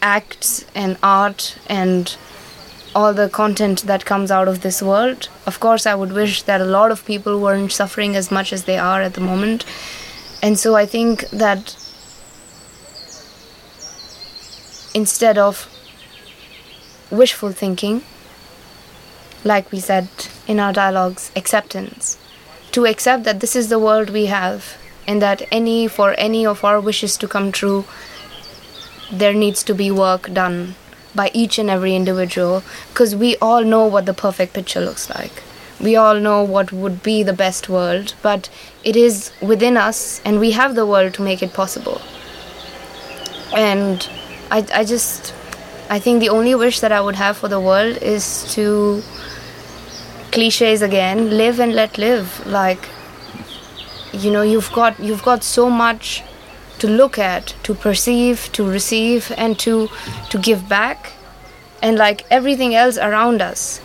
acts 0.01 0.65
and 0.75 0.97
art 1.03 1.57
and 1.69 2.17
all 2.95 3.15
the 3.15 3.29
content 3.29 3.83
that 3.87 4.05
comes 4.05 4.31
out 4.31 4.49
of 4.49 4.61
this 4.61 4.83
world. 4.83 5.29
Of 5.47 5.61
course 5.61 5.87
i 5.87 5.95
would 5.95 6.13
wish 6.13 6.43
that 6.43 6.61
a 6.61 6.65
lot 6.79 6.91
of 6.91 7.05
people 7.05 7.41
weren't 7.41 7.73
suffering 7.73 8.17
as 8.17 8.31
much 8.31 8.53
as 8.53 8.65
they 8.65 8.79
are 8.79 9.01
at 9.03 9.15
the 9.15 9.21
moment. 9.21 9.65
And 10.43 10.59
so 10.59 10.75
i 10.75 10.87
think 10.87 11.29
that 11.31 11.77
instead 14.95 15.39
of 15.39 15.69
wishful 17.11 17.53
thinking 17.53 18.03
like 19.45 19.73
we 19.73 19.81
said 19.81 20.09
in 20.47 20.61
our 20.61 20.73
dialogues, 20.73 21.31
acceptance. 21.37 22.19
To 22.73 22.87
accept 22.87 23.25
that 23.25 23.41
this 23.41 23.55
is 23.55 23.69
the 23.69 23.79
world 23.79 24.11
we 24.11 24.27
have, 24.27 24.77
and 25.07 25.21
that 25.21 25.43
any 25.51 25.89
for 25.89 26.15
any 26.15 26.47
of 26.47 26.65
our 26.65 26.81
wishes 26.81 27.17
to 27.19 27.29
come 27.29 27.53
true, 27.53 27.85
there 29.11 29.35
needs 29.35 29.63
to 29.65 29.75
be 29.75 29.91
work 29.91 30.33
done 30.33 30.75
by 31.15 31.31
each 31.35 31.59
and 31.59 31.69
every 31.69 31.95
individual, 31.95 32.63
because 32.89 33.15
we 33.15 33.37
all 33.37 33.63
know 33.63 33.87
what 33.87 34.07
the 34.07 34.15
perfect 34.15 34.55
picture 34.55 34.81
looks 34.81 35.11
like. 35.11 35.43
We 35.81 35.97
all 35.97 36.19
know 36.21 36.43
what 36.45 36.73
would 36.73 37.03
be 37.03 37.23
the 37.23 37.33
best 37.33 37.69
world, 37.69 38.15
but 38.23 38.49
it 38.85 38.97
is 38.97 39.33
within 39.43 39.77
us, 39.77 40.23
and 40.25 40.41
we 40.41 40.53
have 40.53 40.75
the 40.75 40.87
world 40.87 41.13
to 41.15 41.23
make 41.23 41.43
it 41.43 41.53
possible. 41.53 42.01
And 43.55 44.09
I, 44.51 44.65
I 44.73 44.85
just, 44.85 45.35
I 45.91 45.99
think 45.99 46.21
the 46.21 46.31
only 46.31 46.55
wish 46.55 46.81
that 46.81 46.93
I 46.93 47.01
would 47.01 47.17
have 47.17 47.37
for 47.37 47.49
the 47.49 47.61
world 47.61 47.99
is 47.99 48.51
to 48.55 49.03
cliches 50.33 50.83
again 50.83 51.31
live 51.37 51.61
and 51.61 51.75
let 51.75 51.99
live. 51.99 52.45
Like 52.47 52.89
you 54.13 54.31
know 54.31 54.43
you've 54.43 54.73
got 54.73 54.99
you've 54.99 55.23
got 55.23 55.45
so 55.45 55.71
much 55.71 56.23
to 56.79 56.89
look 56.89 57.19
at 57.19 57.55
to 57.63 57.75
perceive 57.75 58.51
to 58.53 58.69
receive 58.69 59.33
and 59.37 59.59
to 59.61 59.89
to 60.31 60.39
give 60.39 60.69
back. 60.69 61.13
And 61.83 61.99
like 61.99 62.25
everything 62.31 62.75
else 62.75 62.97
around 62.97 63.43
us. 63.43 63.81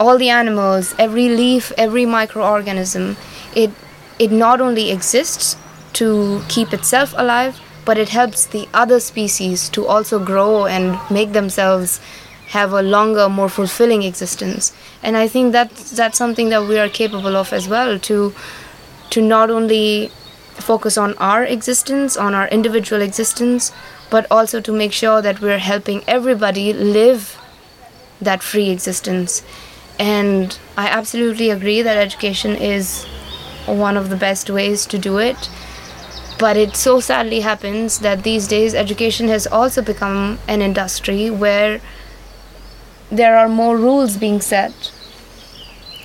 All 0.00 0.18
the 0.18 0.30
animals 0.30 0.94
every 0.98 1.28
leaf 1.28 1.72
every 1.76 2.04
microorganism 2.04 3.16
it 3.54 3.70
it 4.18 4.30
not 4.32 4.60
only 4.60 4.90
exists 4.90 5.56
to 5.94 6.42
keep 6.48 6.72
itself 6.72 7.14
alive 7.16 7.60
but 7.84 7.98
it 7.98 8.10
helps 8.10 8.44
the 8.46 8.68
other 8.74 9.00
species 9.00 9.68
to 9.70 9.86
also 9.86 10.18
grow 10.22 10.66
and 10.66 10.98
make 11.10 11.32
themselves 11.32 12.00
have 12.48 12.72
a 12.72 12.82
longer 12.82 13.28
more 13.28 13.48
fulfilling 13.48 14.02
existence. 14.02 14.72
And 15.02 15.16
i 15.16 15.28
think 15.28 15.52
that 15.52 15.74
that's 16.00 16.18
something 16.18 16.48
that 16.50 16.62
we 16.68 16.78
are 16.78 16.88
capable 16.88 17.36
of 17.36 17.52
as 17.52 17.68
well 17.68 17.98
to 18.10 18.34
to 19.10 19.22
not 19.22 19.50
only 19.50 20.10
focus 20.68 20.98
on 20.98 21.14
our 21.18 21.44
existence 21.44 22.16
on 22.16 22.34
our 22.34 22.48
individual 22.48 23.00
existence 23.02 23.72
but 24.10 24.26
also 24.30 24.60
to 24.60 24.72
make 24.72 24.92
sure 24.92 25.22
that 25.22 25.40
we're 25.40 25.58
helping 25.58 26.02
everybody 26.06 26.72
live 26.72 27.38
that 28.20 28.42
free 28.42 28.70
existence. 28.70 29.42
And 29.98 30.58
i 30.76 30.86
absolutely 30.88 31.50
agree 31.50 31.82
that 31.82 31.96
education 31.96 32.56
is 32.56 33.04
one 33.66 33.96
of 33.96 34.08
the 34.08 34.16
best 34.16 34.48
ways 34.48 34.86
to 34.86 34.98
do 34.98 35.18
it 35.18 35.50
but 36.38 36.56
it 36.56 36.76
so 36.76 37.00
sadly 37.00 37.40
happens 37.40 37.98
that 37.98 38.22
these 38.22 38.46
days 38.46 38.74
education 38.74 39.28
has 39.28 39.46
also 39.46 39.82
become 39.82 40.38
an 40.46 40.62
industry 40.62 41.30
where 41.30 41.80
there 43.10 43.36
are 43.38 43.48
more 43.48 43.76
rules 43.76 44.16
being 44.16 44.40
set. 44.40 44.72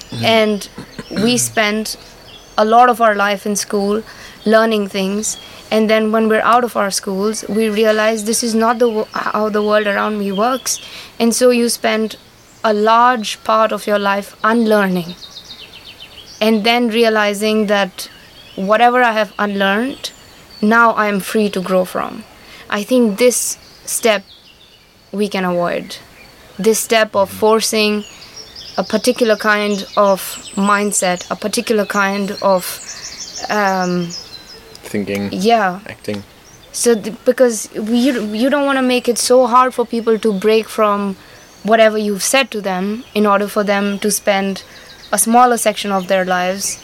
Mm-hmm. 0.09 0.25
And 0.25 0.69
we 1.23 1.37
spend 1.37 1.97
a 2.57 2.65
lot 2.65 2.89
of 2.89 3.01
our 3.01 3.15
life 3.15 3.45
in 3.45 3.55
school 3.55 4.03
learning 4.45 4.87
things. 4.87 5.37
And 5.71 5.89
then 5.89 6.11
when 6.11 6.27
we're 6.27 6.41
out 6.41 6.63
of 6.63 6.77
our 6.77 6.91
schools 6.91 7.43
we 7.49 7.69
realize 7.69 8.25
this 8.25 8.43
is 8.43 8.53
not 8.53 8.79
the 8.79 8.89
wo- 8.89 9.07
how 9.13 9.49
the 9.49 9.63
world 9.63 9.87
around 9.87 10.19
me 10.19 10.31
works. 10.31 10.79
And 11.19 11.33
so 11.33 11.49
you 11.49 11.69
spend 11.69 12.15
a 12.63 12.73
large 12.73 13.43
part 13.43 13.71
of 13.71 13.87
your 13.87 13.99
life 13.99 14.35
unlearning. 14.43 15.15
And 16.39 16.63
then 16.63 16.89
realizing 16.89 17.67
that 17.67 18.09
whatever 18.55 19.01
I 19.01 19.13
have 19.13 19.33
unlearned, 19.39 20.11
now 20.61 20.91
I 20.91 21.07
am 21.07 21.19
free 21.19 21.49
to 21.49 21.61
grow 21.61 21.85
from. 21.85 22.23
I 22.69 22.83
think 22.83 23.17
this 23.17 23.57
step 23.85 24.23
we 25.11 25.27
can 25.27 25.45
avoid. 25.45 25.97
This 26.65 26.79
step 26.79 27.15
of 27.15 27.29
forcing 27.29 28.03
a 28.77 28.83
particular 28.83 29.35
kind 29.35 29.85
of 29.97 30.19
mindset, 30.71 31.19
a 31.29 31.35
particular 31.35 31.85
kind 31.85 32.31
of, 32.41 32.63
um, 33.49 34.07
Thinking, 34.93 35.29
yeah, 35.31 35.79
acting. 35.87 36.23
so 36.71 36.93
th- 36.95 37.15
because 37.25 37.55
you 37.75 38.11
you 38.43 38.49
don't 38.53 38.65
want 38.69 38.77
to 38.77 38.87
make 38.95 39.07
it 39.13 39.17
so 39.17 39.47
hard 39.47 39.73
for 39.73 39.85
people 39.95 40.17
to 40.25 40.31
break 40.47 40.69
from 40.69 41.15
whatever 41.71 41.97
you've 41.97 42.23
said 42.33 42.49
to 42.51 42.61
them 42.61 43.03
in 43.13 43.25
order 43.25 43.47
for 43.47 43.63
them 43.63 43.97
to 43.99 44.11
spend 44.11 44.63
a 45.11 45.17
smaller 45.17 45.57
section 45.57 45.91
of 45.91 46.07
their 46.07 46.25
lives 46.25 46.77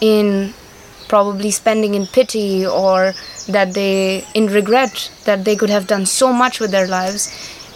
in 0.00 0.52
probably 1.08 1.50
spending 1.50 1.94
in 1.94 2.06
pity 2.18 2.66
or 2.66 3.12
that 3.56 3.74
they 3.74 4.24
in 4.34 4.46
regret 4.60 5.10
that 5.24 5.44
they 5.44 5.54
could 5.56 5.70
have 5.70 5.86
done 5.86 6.06
so 6.06 6.32
much 6.32 6.58
with 6.60 6.70
their 6.70 6.88
lives 6.88 7.28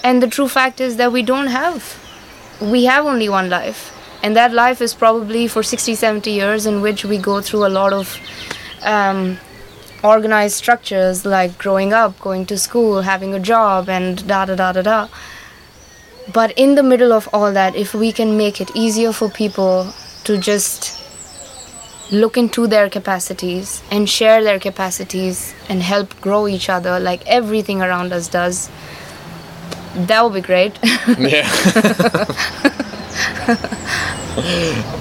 and 0.09 0.23
the 0.23 0.29
true 0.37 0.49
fact 0.49 0.81
is 0.81 0.97
that 0.97 1.13
we 1.13 1.23
don't 1.23 1.49
have 1.49 1.87
we 2.75 2.85
have 2.85 3.07
only 3.13 3.29
one 3.29 3.49
life 3.51 3.81
and 4.23 4.37
that 4.37 4.53
life 4.53 4.81
is 4.81 4.95
probably 4.95 5.47
for 5.55 5.63
60 5.63 5.95
70 5.95 6.31
years 6.31 6.67
in 6.67 6.81
which 6.81 7.05
we 7.05 7.19
go 7.19 7.41
through 7.41 7.67
a 7.67 7.73
lot 7.79 7.93
of 7.93 8.19
um, 8.83 9.39
organized 10.03 10.55
structures 10.55 11.25
like 11.25 11.59
growing 11.59 11.93
up, 11.93 12.19
going 12.21 12.47
to 12.47 12.59
school, 12.59 13.03
having 13.03 13.35
a 13.35 13.41
job, 13.41 13.89
and 13.89 14.27
da 14.27 14.45
da 14.45 14.55
da 14.55 14.73
da 14.73 14.83
da. 14.83 15.09
But 16.33 16.53
in 16.57 16.75
the 16.75 16.83
middle 16.83 17.13
of 17.13 17.29
all 17.33 17.53
that, 17.53 17.77
if 17.77 17.95
we 17.95 18.13
can 18.13 18.37
make 18.37 18.61
it 18.61 18.71
easier 18.75 19.13
for 19.13 19.29
people 19.29 19.93
to 20.25 20.39
just 20.39 21.03
look 22.13 22.37
into 22.37 22.67
their 22.67 22.89
capacities 22.89 23.83
and 23.91 24.09
share 24.09 24.43
their 24.43 24.61
capacities 24.61 25.55
and 25.69 25.83
help 25.83 26.21
grow 26.21 26.47
each 26.47 26.69
other 26.69 27.01
like 27.01 27.27
everything 27.27 27.83
around 27.83 28.13
us 28.13 28.29
does, 28.29 28.71
that 29.97 30.23
would 30.23 30.35
be 30.35 30.41
great. 30.41 30.79
yeah. 31.19 31.49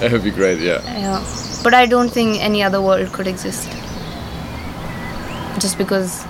that 0.00 0.08
would 0.12 0.24
be 0.24 0.30
great, 0.30 0.60
yeah. 0.60 0.80
Yeah. 0.84 1.24
But 1.62 1.74
I 1.74 1.86
don't 1.86 2.08
think 2.08 2.40
any 2.40 2.62
other 2.62 2.80
world 2.80 3.12
could 3.12 3.26
exist. 3.26 3.68
Just 5.58 5.78
because 5.78 6.24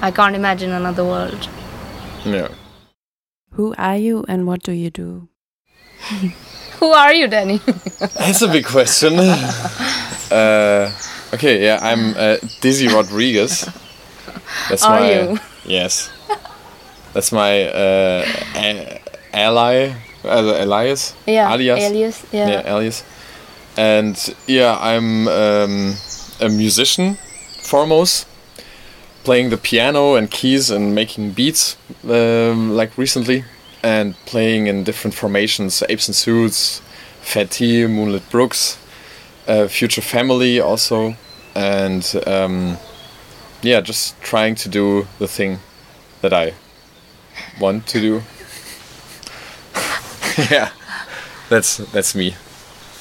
I 0.00 0.10
can't 0.10 0.34
imagine 0.34 0.72
another 0.72 1.04
world. 1.04 1.48
Yeah. 2.24 2.48
Who 3.52 3.74
are 3.78 3.96
you 3.96 4.24
and 4.28 4.46
what 4.46 4.62
do 4.62 4.72
you 4.72 4.90
do? 4.90 5.28
Who 6.78 6.86
are 6.92 7.12
you, 7.12 7.26
Danny? 7.28 7.58
That's 7.98 8.42
a 8.42 8.48
big 8.48 8.64
question. 8.64 9.18
uh, 9.18 10.92
okay, 11.34 11.64
yeah, 11.64 11.78
I'm 11.82 12.14
uh, 12.16 12.36
Dizzy 12.60 12.86
Rodriguez. 12.88 13.68
That's 14.68 14.84
Are 14.84 15.00
my 15.00 15.12
you? 15.12 15.38
yes. 15.64 16.10
That's 17.18 17.32
my 17.32 17.64
uh, 17.64 18.24
a- 18.54 19.00
ally, 19.32 19.92
uh, 20.24 20.54
alias, 20.54 21.16
yeah. 21.26 21.52
alias, 21.52 21.80
Alias. 21.80 22.26
Yeah. 22.30 22.48
yeah, 22.48 22.72
alias. 22.72 23.02
And 23.76 24.36
yeah, 24.46 24.78
I'm 24.80 25.26
um, 25.26 25.94
a 26.40 26.48
musician 26.48 27.16
foremost, 27.60 28.28
playing 29.24 29.50
the 29.50 29.56
piano 29.56 30.14
and 30.14 30.30
keys 30.30 30.70
and 30.70 30.94
making 30.94 31.32
beats 31.32 31.76
um, 32.08 32.76
like 32.76 32.96
recently, 32.96 33.44
and 33.82 34.14
playing 34.24 34.68
in 34.68 34.84
different 34.84 35.14
formations: 35.14 35.82
Apes 35.88 36.06
and 36.06 36.14
Suits, 36.14 36.80
Fatty, 37.20 37.84
Moonlit 37.88 38.30
Brooks, 38.30 38.78
uh, 39.48 39.66
Future 39.66 40.02
Family 40.02 40.60
also, 40.60 41.16
and 41.56 42.14
um, 42.28 42.78
yeah, 43.60 43.80
just 43.80 44.14
trying 44.20 44.54
to 44.54 44.68
do 44.68 45.08
the 45.18 45.26
thing 45.26 45.58
that 46.20 46.32
I 46.32 46.54
want 47.60 47.86
to 47.88 48.00
do. 48.00 48.22
yeah, 50.50 50.70
that's 51.48 51.78
that's 51.92 52.14
me. 52.14 52.34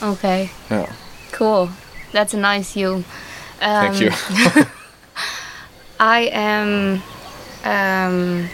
Okay. 0.01 0.51
Yeah. 0.69 0.91
Cool. 1.31 1.69
That's 2.11 2.33
a 2.33 2.37
nice 2.37 2.75
you. 2.75 2.95
Um, 2.95 3.03
Thank 3.61 4.01
you. 4.01 4.11
I 5.99 6.29
am. 6.31 7.01
Um, 7.63 8.49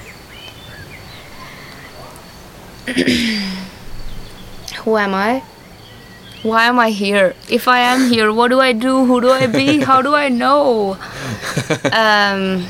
who 4.84 4.98
am 4.98 5.14
I? 5.14 5.44
Why 6.44 6.66
am 6.66 6.78
I 6.78 6.90
here? 6.90 7.36
If 7.50 7.68
I 7.70 7.80
am 7.80 8.12
here, 8.12 8.34
what 8.34 8.50
do 8.50 8.60
I 8.60 8.74
do? 8.74 9.06
Who 9.06 9.22
do 9.22 9.32
I 9.32 9.48
be? 9.48 9.80
How 9.80 10.02
do 10.02 10.14
I 10.16 10.30
know? 10.30 10.98
Um, 11.92 12.66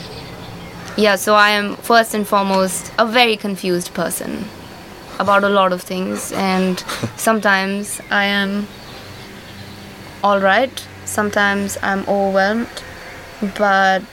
yeah, 0.98 1.16
so 1.16 1.36
I 1.36 1.52
am 1.52 1.76
first 1.78 2.14
and 2.14 2.28
foremost 2.28 2.92
a 3.00 3.06
very 3.06 3.36
confused 3.38 3.94
person 3.94 4.46
about 5.20 5.44
a 5.44 5.50
lot 5.50 5.74
of 5.74 5.82
things, 5.82 6.32
and 6.34 6.80
sometimes 7.18 8.02
I 8.12 8.26
am 8.26 8.68
alright, 10.24 10.88
sometimes 11.06 11.78
I'm 11.82 12.02
overwhelmed, 12.08 12.84
but 13.58 14.04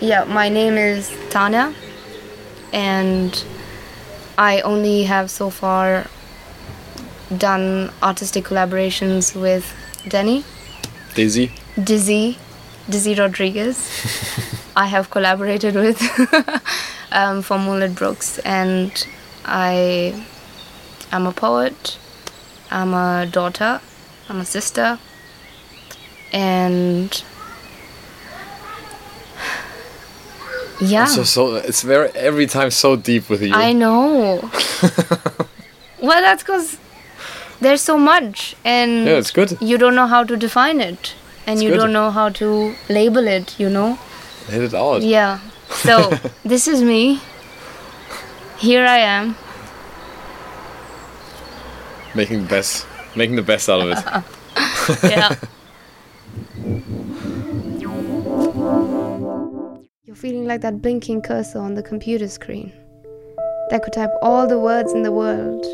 yeah, 0.00 0.24
my 0.24 0.48
name 0.48 0.74
is 0.74 1.14
Tanya, 1.30 1.74
and 2.72 3.44
I 4.36 4.60
only 4.62 5.04
have 5.04 5.30
so 5.30 5.50
far 5.50 6.06
done 7.36 7.92
artistic 8.02 8.44
collaborations 8.44 9.40
with 9.40 9.72
Denny, 10.08 10.44
Daisy. 11.14 11.52
Dizzy, 11.82 12.38
Dizzy 12.88 13.14
Rodriguez. 13.14 14.58
I 14.74 14.86
have 14.86 15.10
collaborated 15.10 15.74
with 15.74 16.00
um, 17.12 17.42
for 17.42 17.58
Moonlit 17.58 17.94
Brooks, 17.94 18.38
and 18.38 19.06
I 19.44 20.24
am 21.10 21.26
a 21.26 21.32
poet. 21.32 21.98
I'm 22.70 22.94
a 22.94 23.26
daughter. 23.30 23.80
I'm 24.28 24.40
a 24.40 24.44
sister, 24.46 24.98
and 26.32 27.22
yeah, 30.80 31.04
So 31.04 31.22
so 31.24 31.56
it's 31.56 31.82
very 31.82 32.08
every 32.14 32.46
time 32.46 32.70
so 32.70 32.96
deep 32.96 33.28
with 33.28 33.42
you. 33.42 33.52
I 33.54 33.72
know. 33.72 34.40
well, 36.00 36.22
that's 36.22 36.42
because 36.42 36.78
there's 37.60 37.82
so 37.82 37.98
much, 37.98 38.56
and 38.64 39.04
Yeah, 39.06 39.18
it's 39.18 39.30
good. 39.30 39.58
you 39.60 39.76
don't 39.76 39.94
know 39.94 40.06
how 40.06 40.24
to 40.24 40.36
define 40.36 40.80
it, 40.80 41.14
and 41.46 41.54
It's 41.58 41.62
you 41.62 41.70
good. 41.70 41.76
don't 41.78 41.92
know 41.92 42.10
how 42.10 42.30
to 42.30 42.74
label 42.88 43.26
it. 43.28 43.58
You 43.60 43.68
know. 43.68 43.98
Hit 44.48 44.62
it 44.62 44.74
out. 44.74 45.02
Yeah. 45.02 45.40
So 45.70 46.10
this 46.44 46.68
is 46.68 46.82
me. 46.82 47.20
Here 48.58 48.86
I 48.86 48.98
am. 48.98 49.34
Making 52.14 52.42
the 52.42 52.48
best, 52.48 52.86
making 53.16 53.36
the 53.36 53.42
best 53.42 53.68
out 53.68 53.80
of 53.80 53.90
it. 53.90 53.98
Yeah. 55.04 55.36
You're 60.04 60.16
feeling 60.16 60.46
like 60.46 60.60
that 60.62 60.82
blinking 60.82 61.22
cursor 61.22 61.60
on 61.60 61.74
the 61.74 61.82
computer 61.82 62.28
screen 62.28 62.72
that 63.70 63.82
could 63.82 63.92
type 63.92 64.10
all 64.22 64.46
the 64.46 64.58
words 64.58 64.92
in 64.92 65.02
the 65.04 65.12
world 65.12 65.64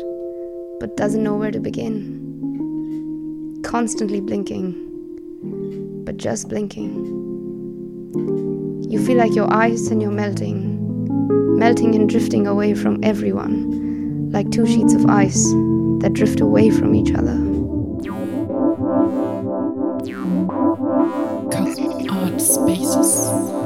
but 0.79 0.95
doesn't 0.95 1.21
know 1.21 1.35
where 1.35 1.51
to 1.51 1.59
begin. 1.59 3.59
Constantly 3.63 4.21
blinking, 4.21 4.73
but 6.05 6.17
just 6.17 6.47
blinking. 6.47 7.18
You 8.89 9.05
feel 9.05 9.17
like 9.17 9.35
your 9.35 9.53
eyes 9.53 9.89
and 9.89 10.01
you're 10.01 10.09
melting, 10.09 11.59
melting 11.59 11.93
and 11.93 12.09
drifting 12.09 12.47
away 12.47 12.73
from 12.73 12.97
everyone, 13.03 14.31
like 14.31 14.49
two 14.49 14.65
sheets 14.65 14.95
of 14.95 15.05
ice 15.05 15.43
that 16.01 16.13
drift 16.13 16.39
away 16.39 16.71
from 16.71 16.95
each 16.95 17.13
other. 17.13 17.37
Cut 21.51 21.77
art 22.09 22.41
spaces. 22.41 23.58